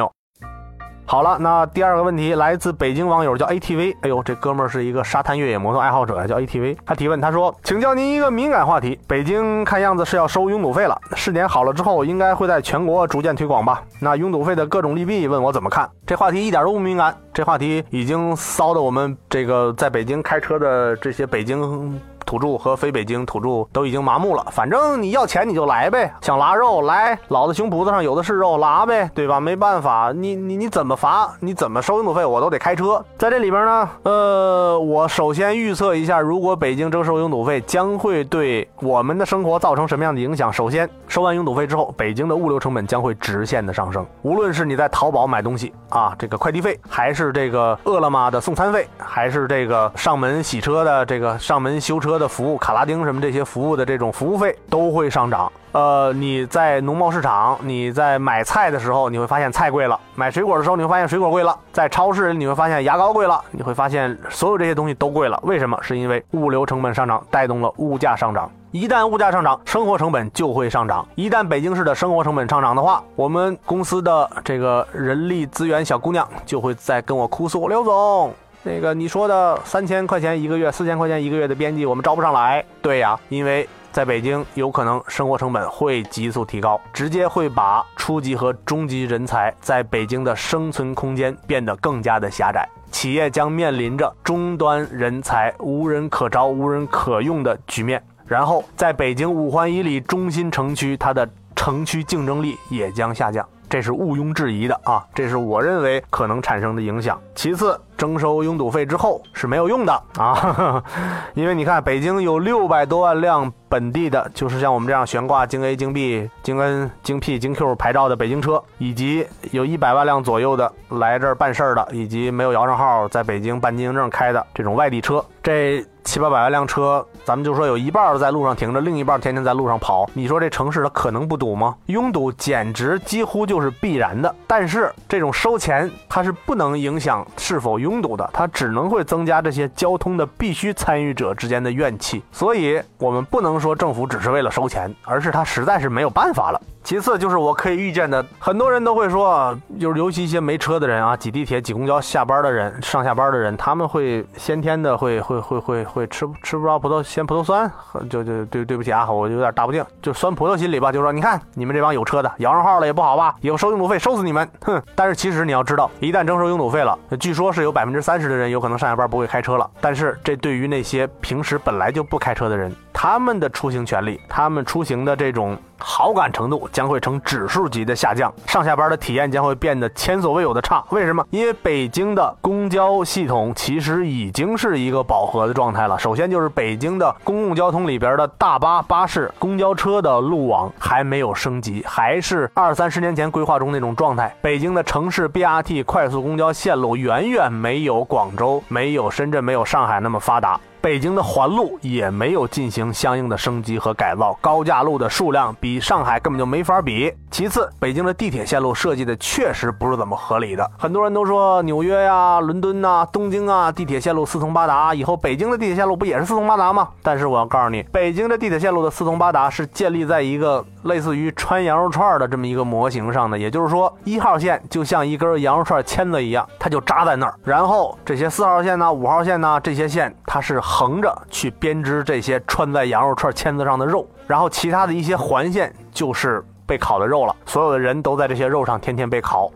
[1.11, 6.77] 好了，那第二个问题来自北京网友叫 ATV，哎呦，这哥们儿是一个沙滩越野摩托爱好者呀，叫 ATV。
[6.87, 13.83] 他提问，他说：“请教您一个敏感话题，北京看样子是要收拥堵费了，试点好了之后，应该会在全国逐渐推广吧？
[13.99, 15.91] 那拥堵费的各种利弊，问我怎么看？
[16.07, 22.01] 这话题一点都不敏感，这话题已经骚的我们这个在北京开车的这些北京。”
[22.31, 29.41] 土著和非北京土著都已经麻木了，反正你要钱你就来呗，想拉肉来，老子胸脯子上有的是肉，拉呗，对吧？
[29.41, 33.05] 没办法，你你你怎么罚，你怎么收拥堵费，我都得开车。
[33.19, 40.53] 在这里边呢，呃，我首先预测一下，如果北京征收拥堵费，将会对我们的生活造成什么样的影响？
[40.53, 52.20] 首先，收完拥堵费之后，北京的物流成本将会直线的上升，无论是你在淘宝买东西啊，这个快递费，还是这个饿了么的送餐费，还是这个上门洗车的这个上门修车。
[52.21, 55.51] 的服务，卡拉丁什么这些服务的这种服务费都会上涨。
[55.73, 63.41] 呃，你在农贸市场，你在买菜的时候，你会发现菜贵了；买水果的时候，你会发现水果贵了；在超市，你会发现牙膏贵了。
[63.53, 65.41] 你会发现所有这些东西都贵了。
[65.45, 65.79] 为什么？
[65.81, 68.51] 是因为物流成本上涨带动了物价上涨。
[68.73, 71.07] 一旦物价上涨，生活成本就会上涨。
[71.15, 78.33] 一旦北京市的生活成本上涨的话，我们公司的这个人力资源小姑娘就会在跟我哭诉：刘总。
[78.63, 82.65] 那个你说的三千块钱一个月、四千块钱一个月的编辑，我们招不上来。
[82.83, 98.03] 对呀，因为在北京有可能生活成本会急速提高，直接会把初级和中级人才在北京的生存空间变得更加的狭窄，企业将面临着终端人才无人可招、无人可用的局面。
[98.27, 103.49] 然后，在北京五环以里中心城区，它的城区竞争力也将下降。
[103.71, 105.07] 这是毋庸置疑的啊！
[105.15, 107.19] 这是我认为可能产生的影响。
[107.37, 110.83] 其次，征收拥堵费之后是没有用的啊，
[111.35, 125.85] 因为你看，北京有六百多万辆本地的，就是像我们这样悬挂京 A、京 B、京 N、京 P、京 Q 牌照的北京车，以及有一百万辆左右的来这儿办事儿的，以及没有摇上号在北京办经营证开的这种外地车，这。
[126.03, 130.11] 七八百万辆车，咱们就说有一半在路上停着，另一半天天在路上跑。
[130.15, 131.77] 你说这城市它可能不堵吗？
[131.87, 134.35] 拥堵简直几乎就是必然的。
[134.49, 142.21] 但是这种收钱，它是不能影响是否拥堵的，它只能会增加这些交通的必须参与者之间的怨气。
[142.33, 146.61] 所以，我们不能说政府只是为了收钱，而是它实在是没有办法了。
[146.83, 157.71] 其次就是我可以预见的，很多人都会说，就是尤其一些没车的人啊，挤地铁、挤公交下班的人、上下班的人，他们会先天的会会会会会吃吃不着葡萄嫌葡萄酸，
[158.09, 164.83] 就就对对不起啊，我有点大不敬，就酸葡萄心理吧，就说你看你们这帮有车的摇上号了也不好吧，以后收拥堵费收死你们，哼！
[164.95, 175.59] 但是其实你要知道，一旦征收拥堵费了，据说是有百分之三十的人有可能上下班不会开车了，但是这对于那些平时本来就不开车的人，他们的出行权利，他们出行的这种。
[175.83, 180.85] 好感程度将会呈指数级的下降，上下班的体验将会变得前所未有的差。
[180.91, 181.27] 为什么？
[181.31, 185.99] 因为北京的公交系统其实已经是一个饱和的状态了。
[185.99, 194.37] 首先就是北京的公共交通里边的大巴、巴士、公交车的路网还没有升级，还是二三十年前规划中那种状态。
[194.43, 200.61] 北京的城市 BRT 快速公交线路远远没有广州、没有深圳、没有上海那么发达。
[200.83, 207.13] 北京的环路也没有进行相应的升级和改造，高架路的数量比上海根本就没法比。
[207.31, 210.71] 其次，北京的地铁线路设计的确实不是怎么合理的。
[210.79, 216.89] 很多人都说纽约呀、伦敦呐、东京啊，地铁线路四通八达，以后北京的地铁线路不也是四通八达吗？
[217.03, 230.61] 但是我要告诉你，北京的地铁线路的四通八达是建立在一个类似于穿羊肉串的这么一个模型上的，也就是说，一号线就像一根羊肉串签子一样，它就扎在那儿，然后这些四号线呢、五号线呢这些线，它是。
[230.63, 237.35] 横着去编织这些穿在羊肉串签子上的肉，然后其他的一些环线就是被烤的肉了。
[237.47, 239.51] 所有的人都在这些肉上天天被烤。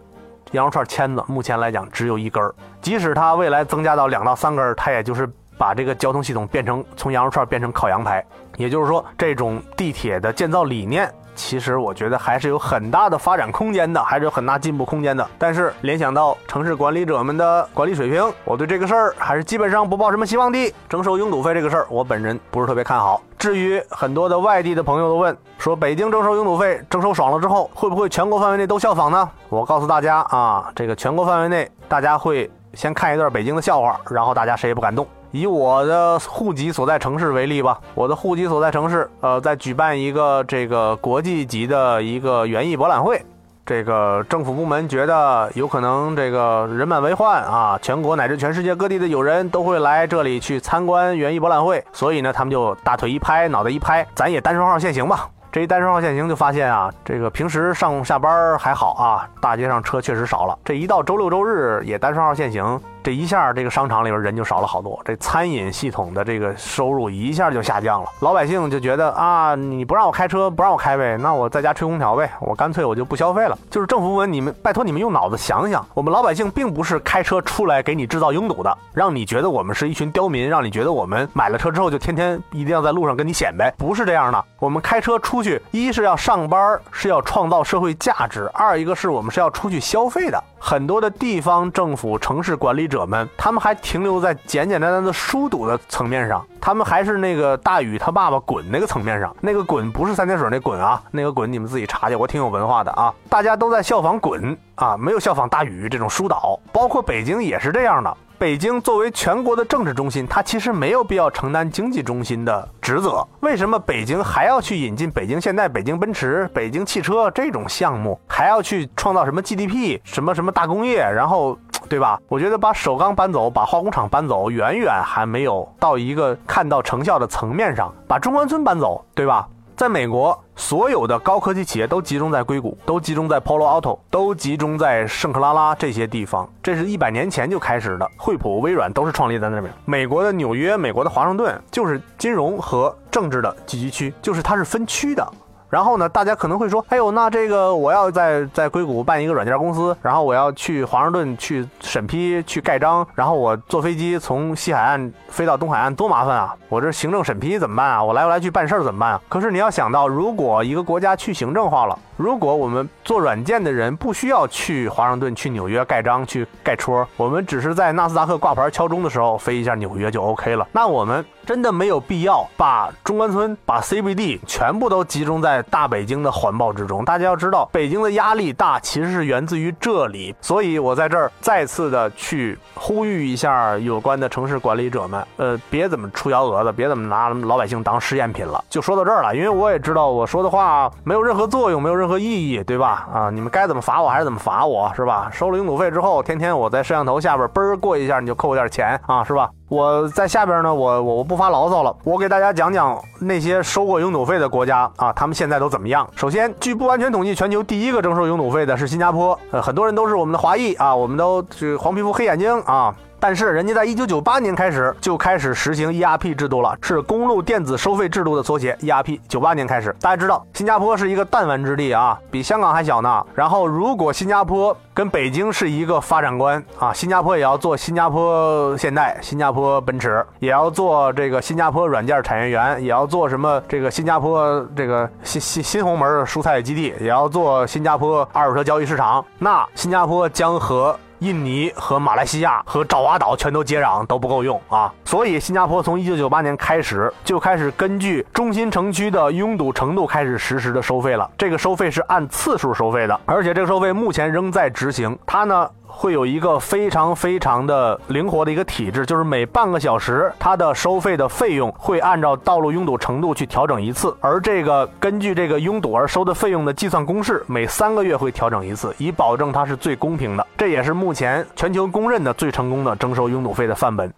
[0.51, 8.25] 羊肉串签子目前来讲只有一根儿，即使它未来增加到两到三根儿，它也就是把这个交通系统变成从羊肉串变成烤羊排。
[8.57, 11.09] 也就是说，这种地铁的建造理念。
[11.35, 15.27] 其实我觉得还是有很大的发展空间的，还是有很大进步空间的。
[15.39, 20.75] 但是联想到城市管理者们的管理水平，我对这个事儿还是基本上不抱什么希望的。
[20.89, 23.21] 征收拥堵费这个事儿，我本人不是特别看好。
[23.39, 29.29] 至于很多的外地的朋友都问说，北京征收拥堵费征收爽了之后，会不会全国范围内都效仿呢？
[29.49, 32.51] 我告诉大家啊，这个全国范围内大家会。
[32.75, 35.07] 先看一段北京的笑话，然后大家谁也不敢动。
[35.35, 43.21] 以我的户籍所在城市为例吧，我的户籍所在城市，呃，在举办一个这个国际级的一个园艺博览会。
[43.67, 55.29] 这个政府部门觉得有可能这个人满为患啊，全国乃至全世界各地的友人都会来这里去参观园艺博览会，所以呢，他们就大腿一拍，脑袋一拍，咱也单双号限行吧。
[55.55, 62.81] 这一单双号限行就发现啊，这个平时上下班还好啊，大街上车确实少了，这一到周六周日也单双号限行。
[63.05, 68.09] 这一下，这个商场里边人就少了好多，这餐饮系统的这个收入一下就下降了。
[68.21, 73.57] 老百姓就觉得啊，你不让我开车，不让我开呗，那我在家吹空调呗，我干脆我就不消费了。
[73.71, 84.43] 就是政府部门，你们拜托你们用脑子想想，我们老百姓并不是开车出来给你制造拥堵的，让你觉得我们是一群刁民，让你觉得我们买了车之后就天天一定要在路上跟你显摆，不是这样的。
[84.59, 90.43] 我们开车出去，一是要上班，是要创造社会价值；二一个是我们是要出去消费的。
[90.59, 99.37] 很多的地方政府、城市管理者们，他们还停留在简简单单的疏堵的层面上，他们还是那个大禹他爸爸滚那个层面上。
[99.43, 103.13] 那个滚不是三点水那滚啊，那个滚你们自己查去，我挺有文化的啊。
[103.29, 108.17] 大家都在效仿滚啊，没有效仿大禹这种疏导，包括北京也是这样的。
[108.45, 113.27] 北京作为全国的政治中心，它其实没有必要承担经济中心的职责。
[113.41, 120.99] 为什么北京还要去引进北京现代、北京奔驰、北京汽车这种项目，还要去创造什么 GDP、什么什么大工业？
[120.99, 122.21] 然后，对吧？
[122.29, 127.91] 我觉得把首钢搬走，把化工厂搬走，远远还没有到一个看到成效的层面上。
[128.07, 129.49] 把中关村搬走，对吧？
[129.75, 136.49] 在美国，所有的高科技企业都集中在硅谷，都集中在 Polo Alto，都集中在圣克拉拉这些地方。
[136.63, 139.73] 这是一百年前就开始的，惠普、微软都是创立在那边。
[139.85, 145.33] 美国的纽约、美国的华盛顿，就是金融和政治的聚集区，就是它是分区的。
[145.75, 156.55] 然后呢，大家可能会说，哎呦，那这个我要在在硅谷办一个软件公司，然后我要去华盛顿去审批、去盖章，然后我坐飞机从西海岸飞到东海岸，多麻烦啊！
[156.69, 158.05] 我这行政审批怎么办啊？
[158.05, 159.21] 我来不来去办事儿怎么办啊？
[159.29, 175.64] 可是你要想到，如果一个国家去行政化了，如果我们做软件的人不需要去华盛顿、去纽约盖章、去盖戳，我们只是在纳斯达克挂牌敲钟的时候飞一下纽约就 OK 了，那我们真的没有必要把中关村、把 CBD 全部都集中在。
[175.71, 180.35] 大北京的环抱之中，大家要知道，北京的压力大，其实是源自于这里。
[180.41, 188.63] 所以我在这儿再次的去呼吁一下有关的城市管理者们，呃，别怎么出幺蛾子，别怎么拿老百姓当试验品了。
[188.69, 193.09] 就说到这儿了，因为我也知道我说的话没有任何作用，没有任何意义，对吧？
[193.13, 195.31] 啊，你们该怎么罚我还是怎么罚我，是吧？
[195.33, 199.51] 收了拥堵费之后，天天我在摄像头下边嘣儿过一下，你就扣我点钱啊，是吧？
[199.75, 206.09] 我在下边呢，我我我不发牢骚了，我给大家讲讲那些收过拥堵费的国家啊，他们现在都怎么样？
[206.15, 212.95] 首先，据不完全统计，全球第一个征收拥堵费的是新加坡，呃，很多人都是我们的华裔啊，我们都是黄皮肤黑眼睛啊。
[213.27, 218.77] 但是人家在一九九八年开始就开始实行 ERP 制度了，是公路电子收费制度的缩写。
[218.83, 223.25] ERP 九八年开始，大家知道新加坡是一个弹丸之地啊，比香港还小呢。
[223.35, 239.25] 然后如果新加坡跟北京是一个发展观啊，新加坡也要做新加坡现代、新加坡奔驰，也要做这个新加坡软件产业园，也要做什么这个新加坡这个新新新红门蔬菜基地，也要做新加坡二手车交易市场。
[239.39, 240.95] 那新加坡将和
[241.25, 251.31] 印尼和马来西亚和爪哇岛全都接壤都不够用啊，所以新加坡从一九九八年开始就开始根据中心城区的拥堵程度开始实时的收费了。
[251.39, 255.19] 这个收费是按次数收费的，而且这个收费目前仍在执行。
[255.25, 255.71] 它呢？
[255.97, 270.47] 会有一个非常非常的灵活的一个体制，就是每半个小时，它的收费的费用会按照道路拥堵程度去调整一次，而这个根据这个拥堵而收的费用的计算公式，每三个月会调整一次，以保证它是最公平的。
[270.59, 274.13] 这也是目前全球公认的最成功的征收拥堵费的范本。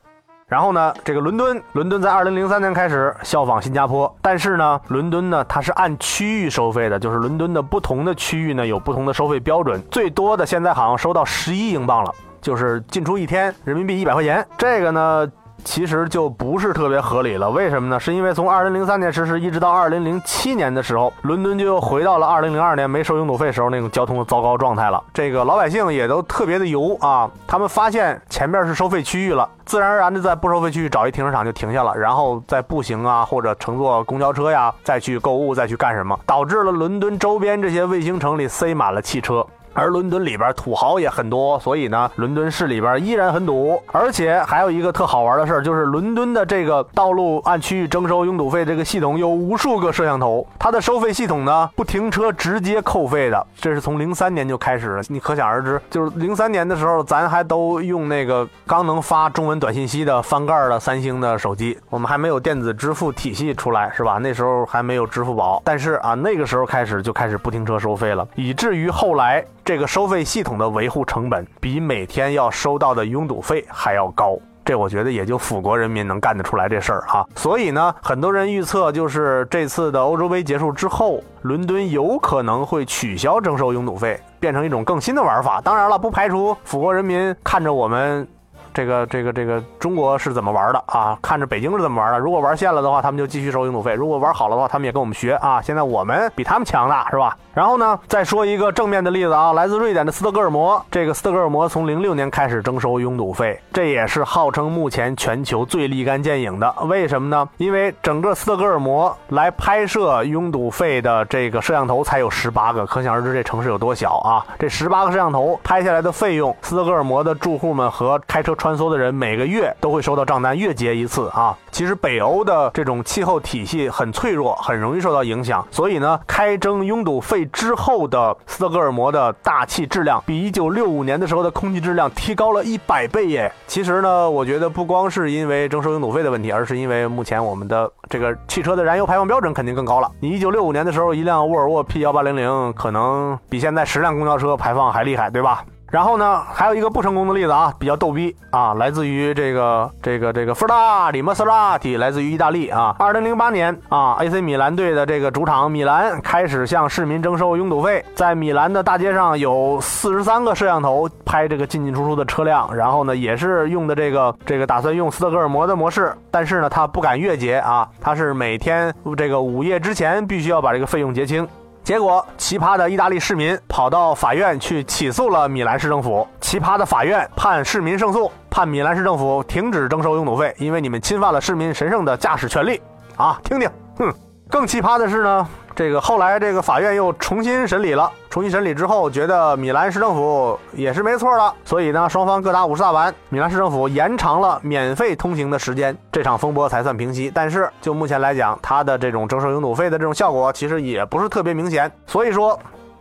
[0.48, 15.28] 然后呢，这个伦敦，伦敦在二零零三年开始效仿新加坡，但是呢，伦敦呢它是按区域收费的，就是伦敦的不同的区域呢有不同的收费标准，最多的现在好像收到十一英镑了，就是进出一天人民币一百块钱，这个呢。
[15.66, 17.98] 其实就不是特别合理了，为什么呢？
[17.98, 25.02] 是因为从二零零三年实施一直到二零零七年的时候，伦敦就又回到了二零零二年没收拥堵费时候那种交通的糟糕状态了。
[25.12, 39.44] 这个老百姓也都特别的油啊，他们发现前面是收费区域了，自然而然的在不收费区域找一停车场就停下了，然后再步行啊或者乘坐公交车呀再去购物再去干什么，导致了伦敦周边这些卫星城里塞满了汽车。
[39.76, 43.80] 而伦敦里边土豪也很多，所以呢，伦敦市里边依然很堵。
[43.92, 55.02] 而且还有一个特好玩的事儿，就是伦敦的这个道路按区域征收拥堵费这个系统有无数个摄像头，它的收费系统呢不停车直接扣费的，这是从零三年就开始了。
[55.08, 64.18] 你可想而知，就是零三年的时候，咱还都用那个刚能发中文短信息的翻盖的三星的手机，我们还没有电子支付体系出来，是吧？
[64.22, 69.44] 那时候还没有支付宝，但是啊，那个时候开始就开始不停车收费了，以至于后来。
[69.66, 77.26] 这个收费系统的维护成本比每天要收到的拥堵费还要高，这我觉得也就辅国人民能干得出来这事儿啊。
[77.34, 85.60] 所以呢，很多人预测，就是这次的欧洲杯结束之后，伦敦有可能会取消征收拥堵费，变成一种更新的玩法。
[85.60, 88.24] 当然了，不排除辅国人民看着我们。
[88.72, 91.18] 这个这个这个中国是怎么玩的啊？
[91.22, 92.18] 看着北京是怎么玩的。
[92.20, 95.60] 如果玩线了的话，他们就继续收拥堵费；如果玩好了的话，他们也跟我们学啊。
[95.60, 97.36] 现在我们比他们强大，是吧？
[97.56, 100.84] 然后呢，再说一个正面的例子啊，来自瑞典的斯德哥尔摩。
[100.90, 106.70] 这个斯德哥尔摩从零六年开始征收拥堵费，这也是号称目前全球最立竿见影的。
[106.82, 107.48] 为什么呢？
[107.56, 114.44] 因为整个斯德哥尔摩来拍摄拥堵费的这个摄像头才有十八个，可想而知这城市有多小啊！
[114.58, 121.56] 这十八个摄像头拍下来的费用，斯德哥尔摩的住户们和开车穿梭的人每个月都会收到账单，月结一次啊。
[121.70, 133.52] 其实北欧的这种气候体系很脆弱，很容易受到影响，所以呢，开征拥堵费之后的斯德哥尔摩的大气质量比一九六五年的时候的空气质量提高了一百倍耶。
[133.66, 140.10] 其实呢，我觉得不光是因为征收拥堵费的问题，而是因为目前我们的这个汽车的燃油排放标准肯定更高了。
[140.20, 145.64] 你一九六五年的时候，一辆沃尔沃 P 幺八零零可能比现在十辆公交车排放还厉害，对吧？
[145.90, 152.94] 然后呢，还有一个不成功的例子啊，比较逗逼啊，来自于这个这个这个弗拉里·莫斯拉蒂，来自于意大利啊。
[152.98, 171.46] 二零零八年啊，AC 米兰队的这个主场米兰开始向市民征收拥堵费，在米兰的大街上有四十三个摄像头拍这个进进出出的车辆，然后呢，也是用的这个这个打算用斯德哥尔摩的模式，但是呢，他不敢月结啊，他是每天这个午夜之前必须要把这个费用结清。
[171.86, 176.26] 结果，奇葩的意大利市民跑到法院去起诉了米兰市政府。
[176.40, 182.82] 奇葩的法院判市民胜诉，判米兰市政府停止征收拥堵费，因为你们侵犯了市民神圣的驾驶权利。
[183.16, 184.12] 啊，听听，哼！
[184.48, 185.46] 更奇葩的是呢。
[185.74, 188.10] 这个后来，这个法院又重新审理了。
[188.30, 193.14] 重新审理之后，觉得米兰市政府也是没错了，所以呢，双方各打五十大板。
[193.28, 197.30] 米兰市政府延长了免费通行的时间，这场风波才算平息。
[197.34, 201.92] 但是就目前来讲，它的这种征收拥堵费的这种效果，其实也不是特别明显。
[202.06, 202.58] 所以说。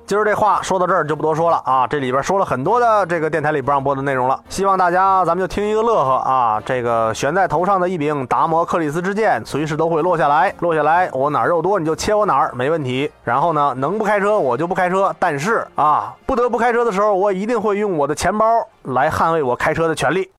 [0.07, 6.61] 今儿这话说到这儿就不多说了啊，这里边说了很多的这个电台里不让播的内容了，希望大家咱们就听一个乐呵啊。
[6.63, 13.11] 这个悬在头上的一柄达摩克里斯之剑，随时都会落下来，落下来我哪儿肉多你就切我哪儿，没问题。
[13.23, 18.45] 然后呢，能不开车我就不开车，但是啊，不得不开车的时候，我一定会用我的钱包
[18.83, 20.29] 来捍卫我开车的权利。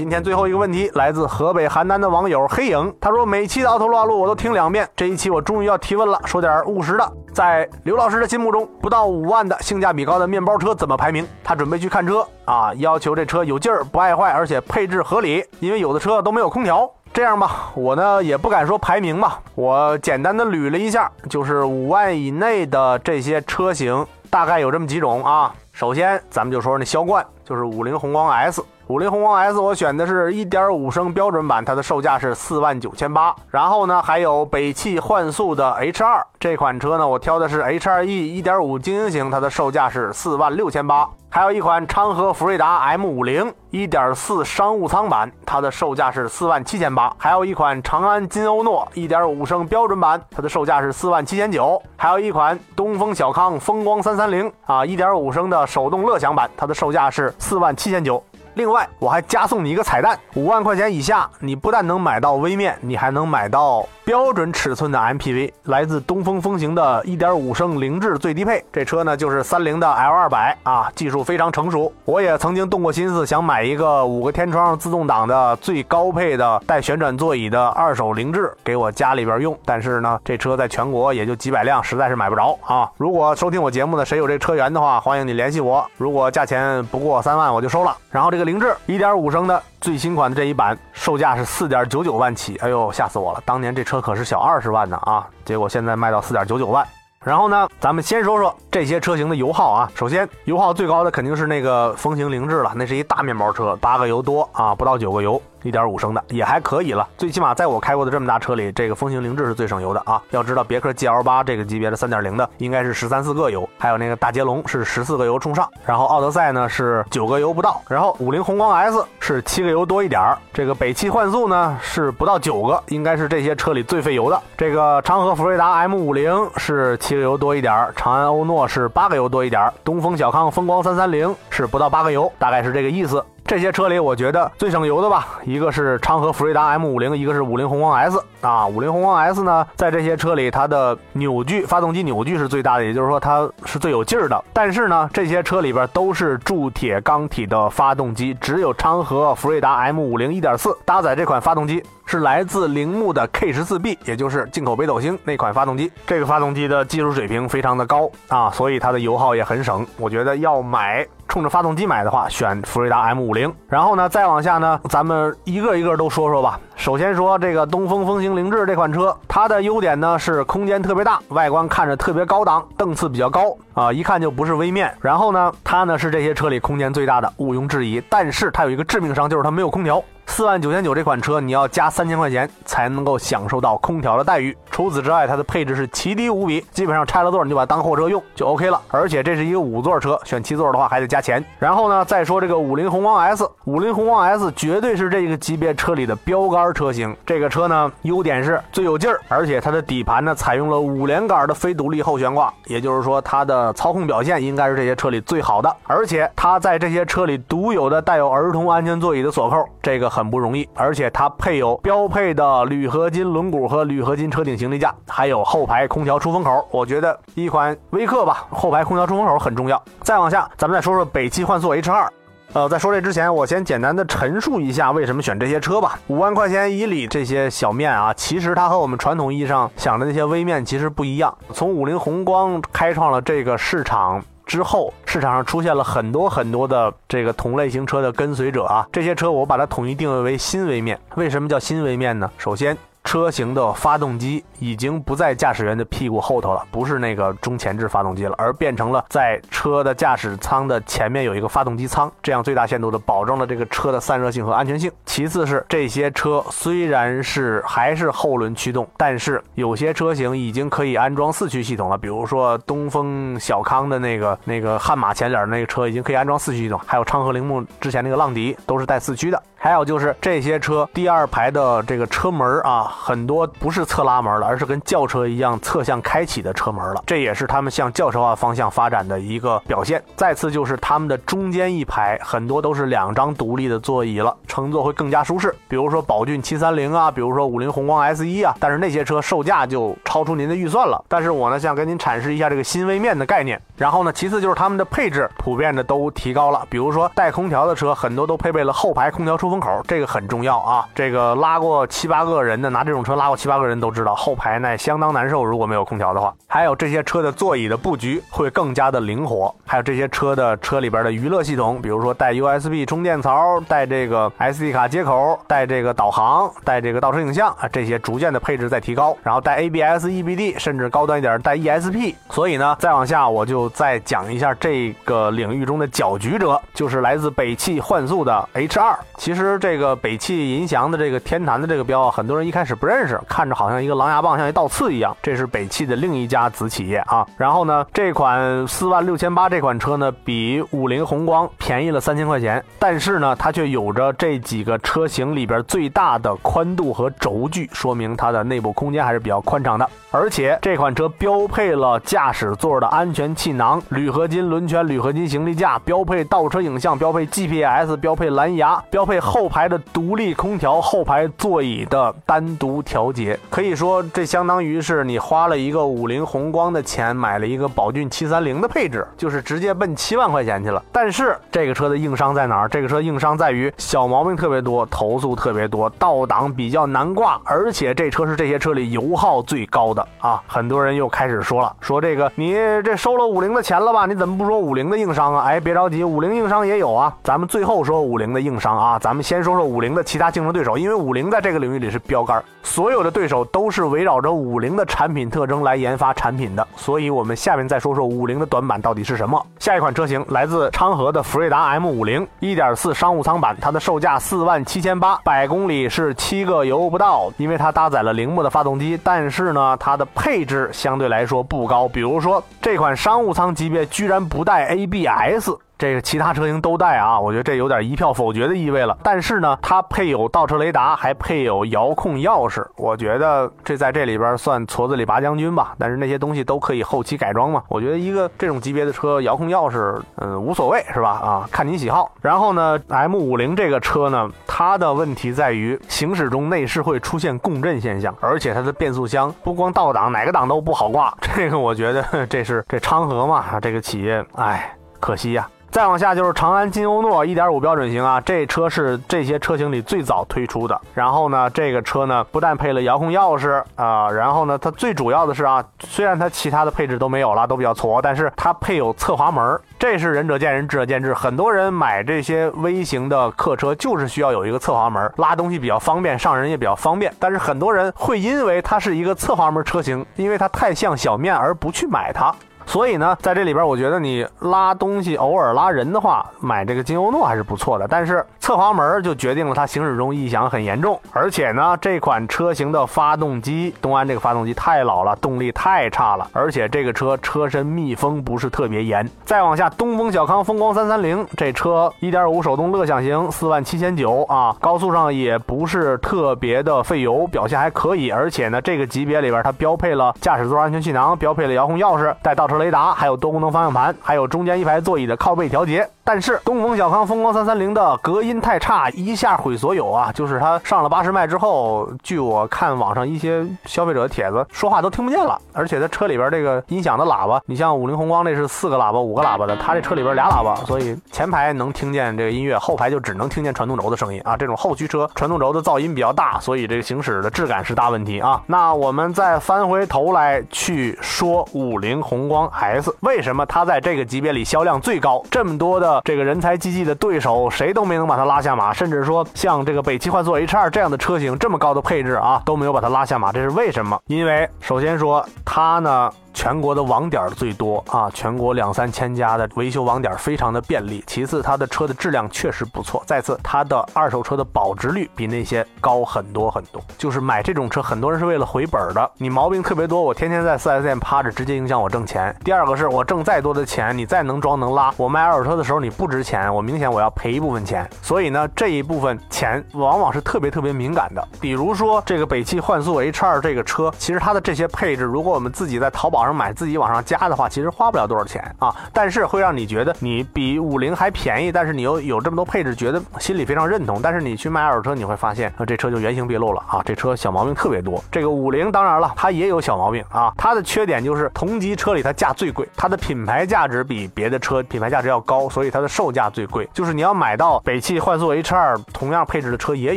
[0.00, 7.12] 今天最后一个问题来自河北邯郸的网友黑影，他说每期的奥特路我都听两遍，这一期我终于要提问了，说点务实的。
[7.34, 11.28] 在刘老师的心目中，不到五万的性价比高的面包车怎么排名？
[11.44, 16.90] 他准备去看车啊，要求这车有劲儿，不爱坏，而且配置合理，因为有的车都没有空调。
[17.12, 25.54] 这样吧，我呢也不敢说排名吧，我简单的捋了一下，就是五万以内的这些车型大概有这么几种啊。
[25.72, 28.64] 首先，咱们就说那销冠，就是五菱宏光 S。
[28.90, 33.32] 五菱宏光 S 我选的是1.5升标准版，它的售价是四万九千八。
[33.48, 41.08] 然后呢，还有北汽幻速的 H2 这款车呢，我挑的是 H2E 1.5精英型，它的售价是四万六千八。
[41.28, 47.14] 还有一款昌河福瑞达 M50 1.4商务舱版，它的售价是四万七千八。
[47.16, 51.80] 还有一款长安金欧诺1.5升标准版，它的售价是四万七千九。
[51.96, 58.20] 还有一款东风小康风光330啊1.5升的手动乐享版，它的售价是四万七千九。
[58.54, 63.86] 另外，我还加送你一个彩蛋：五万块钱以下，你不但能买到微面，你还能买到。
[64.02, 71.92] 标准尺寸的 MPV 来自东风风行的1.5升凌志最低配，这车呢就是三菱的 L200 啊，技术非常成熟。
[72.04, 82.90] 我也曾经动过心思想买一个五个天窗自动挡的最高配的带旋转座椅的二手凌志给我家里边用，但是呢，这车在全国也就几百辆，实在是买不着啊。
[82.96, 85.86] 如果收听我节目的谁有这车源的话，欢迎你联系我。
[85.96, 87.96] 如果价钱不过三万，我就收了。
[88.10, 89.62] 然后这个凌志1.5升的。
[89.80, 93.42] 最新款的这一版售价是四点九九万起，哎呦，吓死我了！
[93.46, 96.86] 当年这车可是小二十万呢啊，结果现在卖到四点九九万。
[97.22, 99.90] 然后呢，咱们先说说这些车型的油耗啊。
[99.94, 105.40] 首先，油耗最高的肯定是那个风行凌志了，那是一大面包车，八个油多啊，不到九个油。
[105.62, 107.06] 1.5升的也还可以了。
[107.18, 110.22] 最起码在我开过的这么大车里，这个风行凌志是最省油的啊。
[110.30, 124.40] 要知道别克 GL8 这个级别的3.0的应该是十三四个油，还有那个大捷龙是十四个油冲上，然后奥德赛呢是九个油不到，然后五菱宏光 S 是七个油多一点儿，这个北汽幻速呢是不到九个，应该是这些车里最费油的。
[124.56, 133.24] 这个长河福瑞达 M50 是七个油多一点儿，长安欧诺是八个油多一点儿，东风小康风光330是不到八个油，大概是这个意思。
[133.50, 138.64] 这些车里，我觉得最省油的吧，一个是昌河福瑞达 M50，一个是五菱宏光 S 啊。
[138.64, 144.44] 五菱宏光 S 呢，在这些车里，它的扭矩，发动机扭矩是最大的，也就是说它是最有劲儿的。
[144.52, 151.82] 但是呢，这些车里边都是铸铁钢体的发动机，只有昌河福瑞达 M50 1.4搭载这款发动机。
[152.06, 155.92] 是来自铃木的 K 十四 B，也就是进口北斗星那款发动机。
[156.04, 159.86] 这个发动机的技术水平非常的高啊，所以它的油耗也很省。
[159.96, 163.54] 我觉得要买冲着发动机买的话，选福瑞达 M 五零。
[163.68, 166.58] 然后呢，再往下呢，咱们一个一个都说说吧。
[166.74, 174.92] 首先说这个东风风行凌志这款车，它的优点呢是空间特别大，外观看着特别高档，档次比较高啊，一看就不是微面。
[175.00, 178.02] 然后呢，它呢是这些车里空间最大的，毋庸置疑。
[178.10, 180.02] 但是它有一个致命伤，就是它没有空调。
[180.26, 184.56] 四万九千九这款车，你要加三千块钱才能够享受到空调的待遇。
[184.70, 188.80] 除此之外，它的配置是奇低无比，基本上拆了座你就把它当货车用就 OK 了。
[188.88, 191.44] 而且这是一个五座车，选七座的话还得加钱。
[191.58, 197.12] 然后呢，再说这个五菱宏光 S，五菱宏光 S 绝对是这个级别车里的标杆车型。
[197.26, 205.76] 这个车呢，优点是最有劲儿，而且它的底盘呢采用了五连杆的非独立后悬挂，也就是说它的操控表现应该是这些车里最好的。
[205.88, 210.20] 而且它在这些车里独有的带有儿童安全座椅的锁扣，这个很。
[210.20, 216.68] 很不容易，而且它配有标配的铝合金轮毂和铝合金车顶行李架，还有后排空调出风口。
[216.70, 219.82] 我觉得一款威克吧，后排空调出风口很重要。
[220.02, 222.08] 再往下，咱们再说说北汽幻速 H2。
[222.52, 225.98] 呃，在说这之前，我先简单的陈述一下为什么选这些车吧。
[226.08, 231.34] 五万块钱以里这些小面啊，其实它和我们传统意义上想的那些微面其实不一样。
[231.54, 234.22] 从五菱宏光开创了这个市场。
[234.46, 240.98] 之后，市场上出现了很多很多的这个同类型车的跟随者啊，这些车我把它统一定位为新微面。
[241.14, 242.28] 为什么叫新微面呢？
[242.36, 242.76] 首先。
[243.04, 254.92] 车型的发动机已经不在驾驶员的屁股后头了，不是那个中前置发动机了，而变成了在车的驾驶舱的前面有一个发动机舱，这样最大限度的保证了这个车的散热性和安全性。
[255.06, 269.42] 其次是这些车虽然是还是后轮驱动，但是有些车型已经可以安装四驱系统了，比如说东风小康的那个那个悍马前脸那个车已经可以安装四驱系统，还有昌河铃木之前那个浪迪都是带四驱的。
[269.62, 277.02] 还有就是这些车第二排的这个车门啊，很多不是侧拉门了，而是跟轿车一样侧向开启的车门了。
[277.06, 280.02] 这也是他们向轿车化方向发展的一个表现。
[280.16, 285.54] 再次就是他们的中间一排很多都是两张独立的座椅了，乘坐会更加舒适。
[285.68, 291.04] 比如说宝骏七三零啊，比如说五菱宏光 S 一啊，但是那些车售价就超出您的预算了。
[291.06, 293.60] 但是我呢想跟您阐释一下这个新微面的概念。
[293.76, 299.49] 然后呢，其次就是他们的配置普遍的都提高了，比如说带空调的车很多都配备了后排空调出。
[299.50, 300.86] 风口这个很重要啊！
[300.94, 305.44] 这个拉过七八个人的，拿这种车拉过七八个人都知道，后排那相当难受。
[305.44, 322.14] 如果没有空调的话，还有这些车的座椅的布局会更加的灵活，还有这些车的车里边的娱乐系统，比如说带 USB 充电槽、带这个 SD 卡接口、带这个导航、带这个倒车影像啊，这些逐渐的配置在提高，然后带 ABS、EBD，甚至高端一点带 ESP。
[322.30, 328.94] 所以呢，再往下我就再讲一下这个领域中的搅局者，就是来自北汽幻速的 H2。
[329.16, 329.39] 其实。
[329.40, 335.16] 其实这个北汽银翔的这个天坛的这个标啊，很多人一开始不认识，看着好像一个狼牙棒，像一倒刺一样。
[335.22, 337.26] 这是北汽的另一家子企业啊。
[337.38, 349.88] 然后呢，这款四万六千八这款车呢，比五菱宏光便宜了三千块钱，但是呢，它却有着这几个车型里边最大的宽度和轴距，说明它的内部空间还是比较宽敞的。
[350.10, 359.18] 而且这款车标配了驾驶座的安全气囊、铝合金轮圈、铝合金行李架，标配倒车影像，标配 GPS，标配蓝牙，标配。
[359.30, 370.82] 后排的独立空调，后排座椅的单独调节，可以说这相当于是你花了一个五菱宏光的钱买了一个宝骏七三零的配置，就是直接奔七万块钱去了。
[370.90, 372.68] 但是这个车的硬伤在哪儿？
[372.68, 380.42] 这个车硬伤在于小毛病特别多，投诉特别多，倒档比较难挂，而且这车是这些车里油耗最高的啊！
[380.48, 384.06] 很多人又开始说了，说这个你这收了五菱的钱了吧？
[384.06, 385.44] 你怎么不说五菱的硬伤啊？
[385.44, 387.14] 哎，别着急，五菱硬伤也有啊。
[387.22, 389.19] 咱们最后说五菱的硬伤啊，咱们。
[389.22, 399.44] 先说说五菱的其他竞争对手，因为五菱在这个领域里是标杆，所有的对手都是围绕着五菱的产品特征来研发产品的，所以我们下面再说说五菱的短板到底是什么。
[399.58, 415.50] 下一款车型来自昌河的福瑞达 M 五零，一点四商务舱版，它的售价四万七千八，百公里是七个油不到，因为它搭载了铃木的发动机，但是呢，它的配置相对来说不高，比如说这款商务舱级别居然不带 ABS。
[415.80, 418.94] 这个其他车型都带啊，我觉得这有点一票否决的意味了。
[419.02, 425.72] 但是呢，它配有倒车雷达，还配有遥控钥匙，我觉得这在这里边算矬子里拔将军吧。
[425.78, 427.62] 但是那些东西都可以后期改装嘛。
[427.68, 431.12] 我觉得一个这种级别的车，遥控钥匙，嗯，无所谓是吧？
[431.12, 432.12] 啊，看你喜好。
[432.20, 441.16] 然后呢，M 五零这个车呢，它的问题在于行驶中内饰会出现共振现象，而且它的变速箱不光倒档，哪个档都不好挂。
[441.34, 445.48] 这个我觉得这是这昌河嘛，这个企业，哎，可惜呀。
[445.70, 450.78] 再往下就是长安金欧诺1.5标准型啊，这车是这些车型里最早推出的。
[450.94, 461.14] 然后呢，这个车呢不但配了遥控钥匙啊，然后呢，它最主要的是啊，虽然它其他的配置都没有了，都比较矬，但是它配有侧滑门，这是仁者见仁，智者见智。
[461.14, 467.14] 很多人买这些微型的客车就是需要有一个侧滑门，拉东西比较方便，上人也比较方便。
[467.20, 472.34] 但是很多人会因为它是一个侧滑门车型，因为它太像小面而不去买它。
[472.70, 477.88] 所以呢，在这里边，我觉得你拉东西偶尔拉人的话，买这个金欧诺还是不错的。
[477.88, 489.04] 但是侧滑门就决定了它行驶中异响很严重，而且呢，这款车型的发动机，东安这个发动机太老了，动力太差了，而且这个车车身密封不是特别严。
[489.24, 498.12] 再往下，东风小康风光三三零这车1.5手动乐享型，四万七千九啊，高速上也不是特别的费油，表现还可以。
[498.12, 502.59] 而且呢，这个级别里边它标配了驾驶座安全气囊，标配了遥控钥匙，带倒车。
[502.60, 505.88] 雷达，还有多功能方向盘，还有中间一排座椅的靠背调节。
[506.12, 510.10] 但是东风小康风光三三零的隔音太差，一下毁所有啊！
[510.10, 515.40] 就是它上了八十迈之后，据我看网上一些消费者的帖子，说话都听不见了。
[515.52, 524.36] 而且它车里边这个音响的喇叭，你像五菱宏光那是四个喇叭、五个喇叭的，它这车里边俩喇叭，所以前排能听见这个音乐，后排就只能听见传动轴的声音啊！
[524.36, 528.42] 这种后驱车传动轴的噪音比较大，所以这个行驶的质感是大问题啊！
[528.48, 535.22] 那我们再翻回头来去说五菱宏光 S，为什么它在这个级别里销量最高？
[535.30, 544.00] 这么多的这个人才济济的对手，谁都没能把它拉下马，甚至说像这个北汽幻速 H2 这样的车型，这么高的配置啊，都没有把它拉下马，这是为什么？
[544.06, 546.10] 因为首先说它呢。
[546.32, 551.02] 全国的网点最多啊，全国两三千家的维修网点非常的便利。
[551.04, 553.02] 其次，它的车的质量确实不错。
[553.04, 556.80] 再次，它的二手车的保值率比那些高很多很多。
[556.96, 559.10] 就是买这种车，很多人是为了回本的。
[559.18, 562.34] 你毛病特别多，我天天在 4S 店趴着，直接影响我挣钱。
[562.44, 567.88] 第二个是我挣再多的钱，你再能装能拉，我卖二手车的时候你不值钱，我明显我要赔一部分钱。
[568.00, 571.28] 所以呢，这一部分钱往往是特别特别敏感的。
[571.40, 576.20] 比如说这个北汽幻速 H2 这个车，其实它的这些配置，如果我们自己在淘宝。
[576.20, 584.02] 上买自己往上加的话，其实花不了多少钱啊，但是会让你觉得你比五菱还便宜，但是你又有这么多配置，觉得心里非常认同。
[584.02, 588.04] 但是你去卖二手车，你会发现啊，这车就原形毕露了啊，这车小毛病特别多。
[588.12, 596.68] 这个五菱当然了，它也有小毛病啊，它的缺点就是同级车里它价最贵，它的品牌价值比别的车品牌价值要高，所以它的售价最贵。
[596.74, 599.96] 就是你要买到北汽幻速 H2 同样配置的车也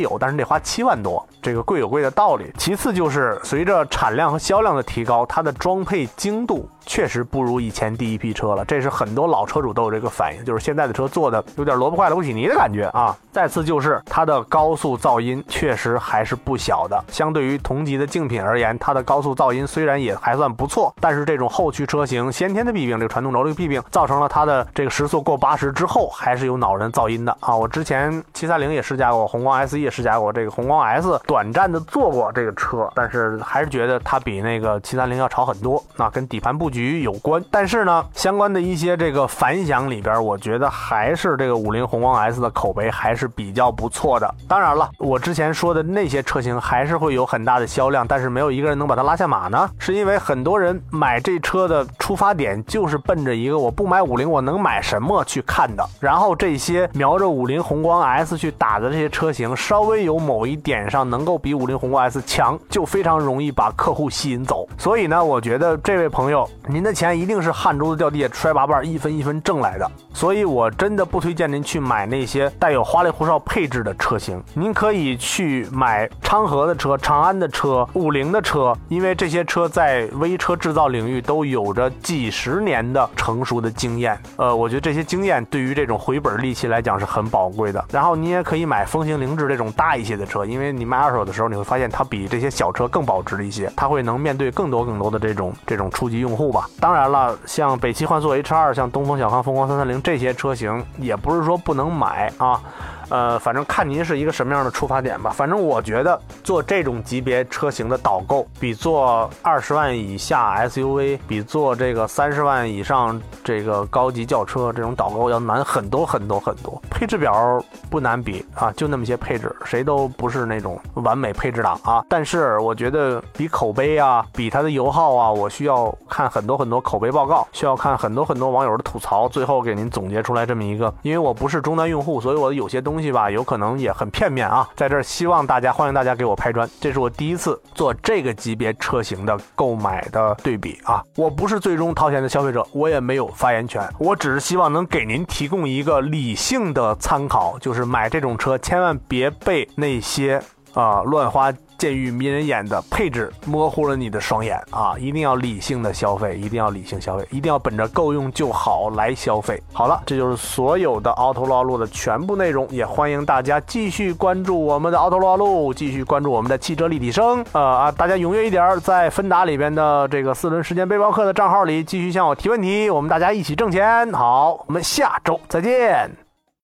[0.00, 2.52] 有，但是得花七万多，这个贵有贵的道理。
[2.56, 6.08] 其次就是随着产量和销量的提高，它的装配。
[6.16, 13.16] 精度确实不如以前第一批车了，这是很多老车主都有这个反应，就是现在的车做的有点萝卜快了不起泥的感觉啊。
[13.32, 27.56] 再次就是它的高速噪音确实还是不小的，相对于同级的竞品而言，它的高速噪音虽然也还算不错，但是这种后驱车型先天的弊病，这个传动轴这个弊病，造成了它的这个时速过八十之后还是有恼人噪音的啊。
[27.56, 35.82] 我之前七三零也试驾过，宏光 S E 也试驾过，这个宏光 S 短暂的坐过这个车，但是还是觉得它比那个七三零要吵很多。
[35.96, 44.34] 那跟底盘布局局有关，但是呢，相关的一些这个反响里边，我觉得还是这个五菱宏光 S 的口碑还是比较不错的。
[44.48, 55.88] 当然了，我之前说的那些车型还是会有很大的销量，但是没有一个人能把它拉下马呢，是因为很多人买这车的出发点就是奔着一个我不买五菱我能买什么去看的。
[56.00, 64.66] 然后这些瞄着五菱宏光 S 去打的这些车型，稍微有某一点上能够比五菱宏光 S 强，就非常容易把客户吸引走。
[64.76, 65.74] 所以呢，我觉得。
[65.84, 69.90] 这位朋友，您的钱一定是汗珠子掉地下摔八瓣，一分一分挣来的。
[70.14, 74.42] 所以我真的不推荐您去买那些带有花里胡哨配置的车型。
[74.54, 84.18] 您可以去买昌河的车、长安的车、五菱的车，因为这些车在微车制造领域都有着几十年的成熟的经验。
[84.36, 87.84] 呃，我觉得这些经验对于这种回本利器来讲是很宝贵的。
[87.92, 102.60] 然后你也可以买风行凌志这种大一些的车，因为你卖二手的时候，你会发现它比这些小车更保值一些，它会能面对更多更多的这种这种初级用户当然了，像北汽幻速 H 二、像东风小康风光三三零这些车型，也不是说不能买啊。
[103.08, 105.30] 呃，反正看您是一个什么样的出发点吧。
[105.30, 116.80] 反正我觉得做这种级别车型的导购，比做二十万以下 SUV，比做这个三十万以上这个高级轿车这种导购要难很多很多很多。
[116.90, 122.02] 配置表不难比啊，就那么些配置，谁都不是那种完美配置党啊。
[122.08, 130.92] 但是我觉得比口碑啊，比它的油耗啊，我需要看很多很多口碑报告，需要看很多很多网友的吐槽，最后给您总结出来这么一个。
[131.02, 132.93] 因为我不是终端用户，所以我有些东。
[132.94, 134.68] 东西吧，有可能也很片面啊。
[134.76, 136.68] 在这儿，希望大家欢迎大家给我拍砖。
[136.80, 141.02] 这是我第一次做这个级别车型的购买的对比啊。
[141.16, 143.82] 我不是最终掏钱的消费者，我也没有发言权。
[143.98, 150.40] 我只是希望能给您提供一个理性的参考，就是买这种车千万别被那些
[150.74, 151.52] 啊乱花。
[151.76, 154.94] 渐欲迷人眼的配置模糊了你的双眼啊！
[154.96, 159.60] 一定要理性的消费，一定要理性消费，一定要本着够用就好来消费。
[159.72, 167.44] 好了，这就是所有的凹头路的全部内容，也欢迎大家继续关注我们的凹头路，继续关注我们的汽车立体声。
[167.52, 174.10] 呃啊，大家踊跃一点，在芬达里边的这个四轮时间背包客的账号里继续向我提问题，我们大家一起挣钱。
[174.12, 176.23] 好，我们下周再见。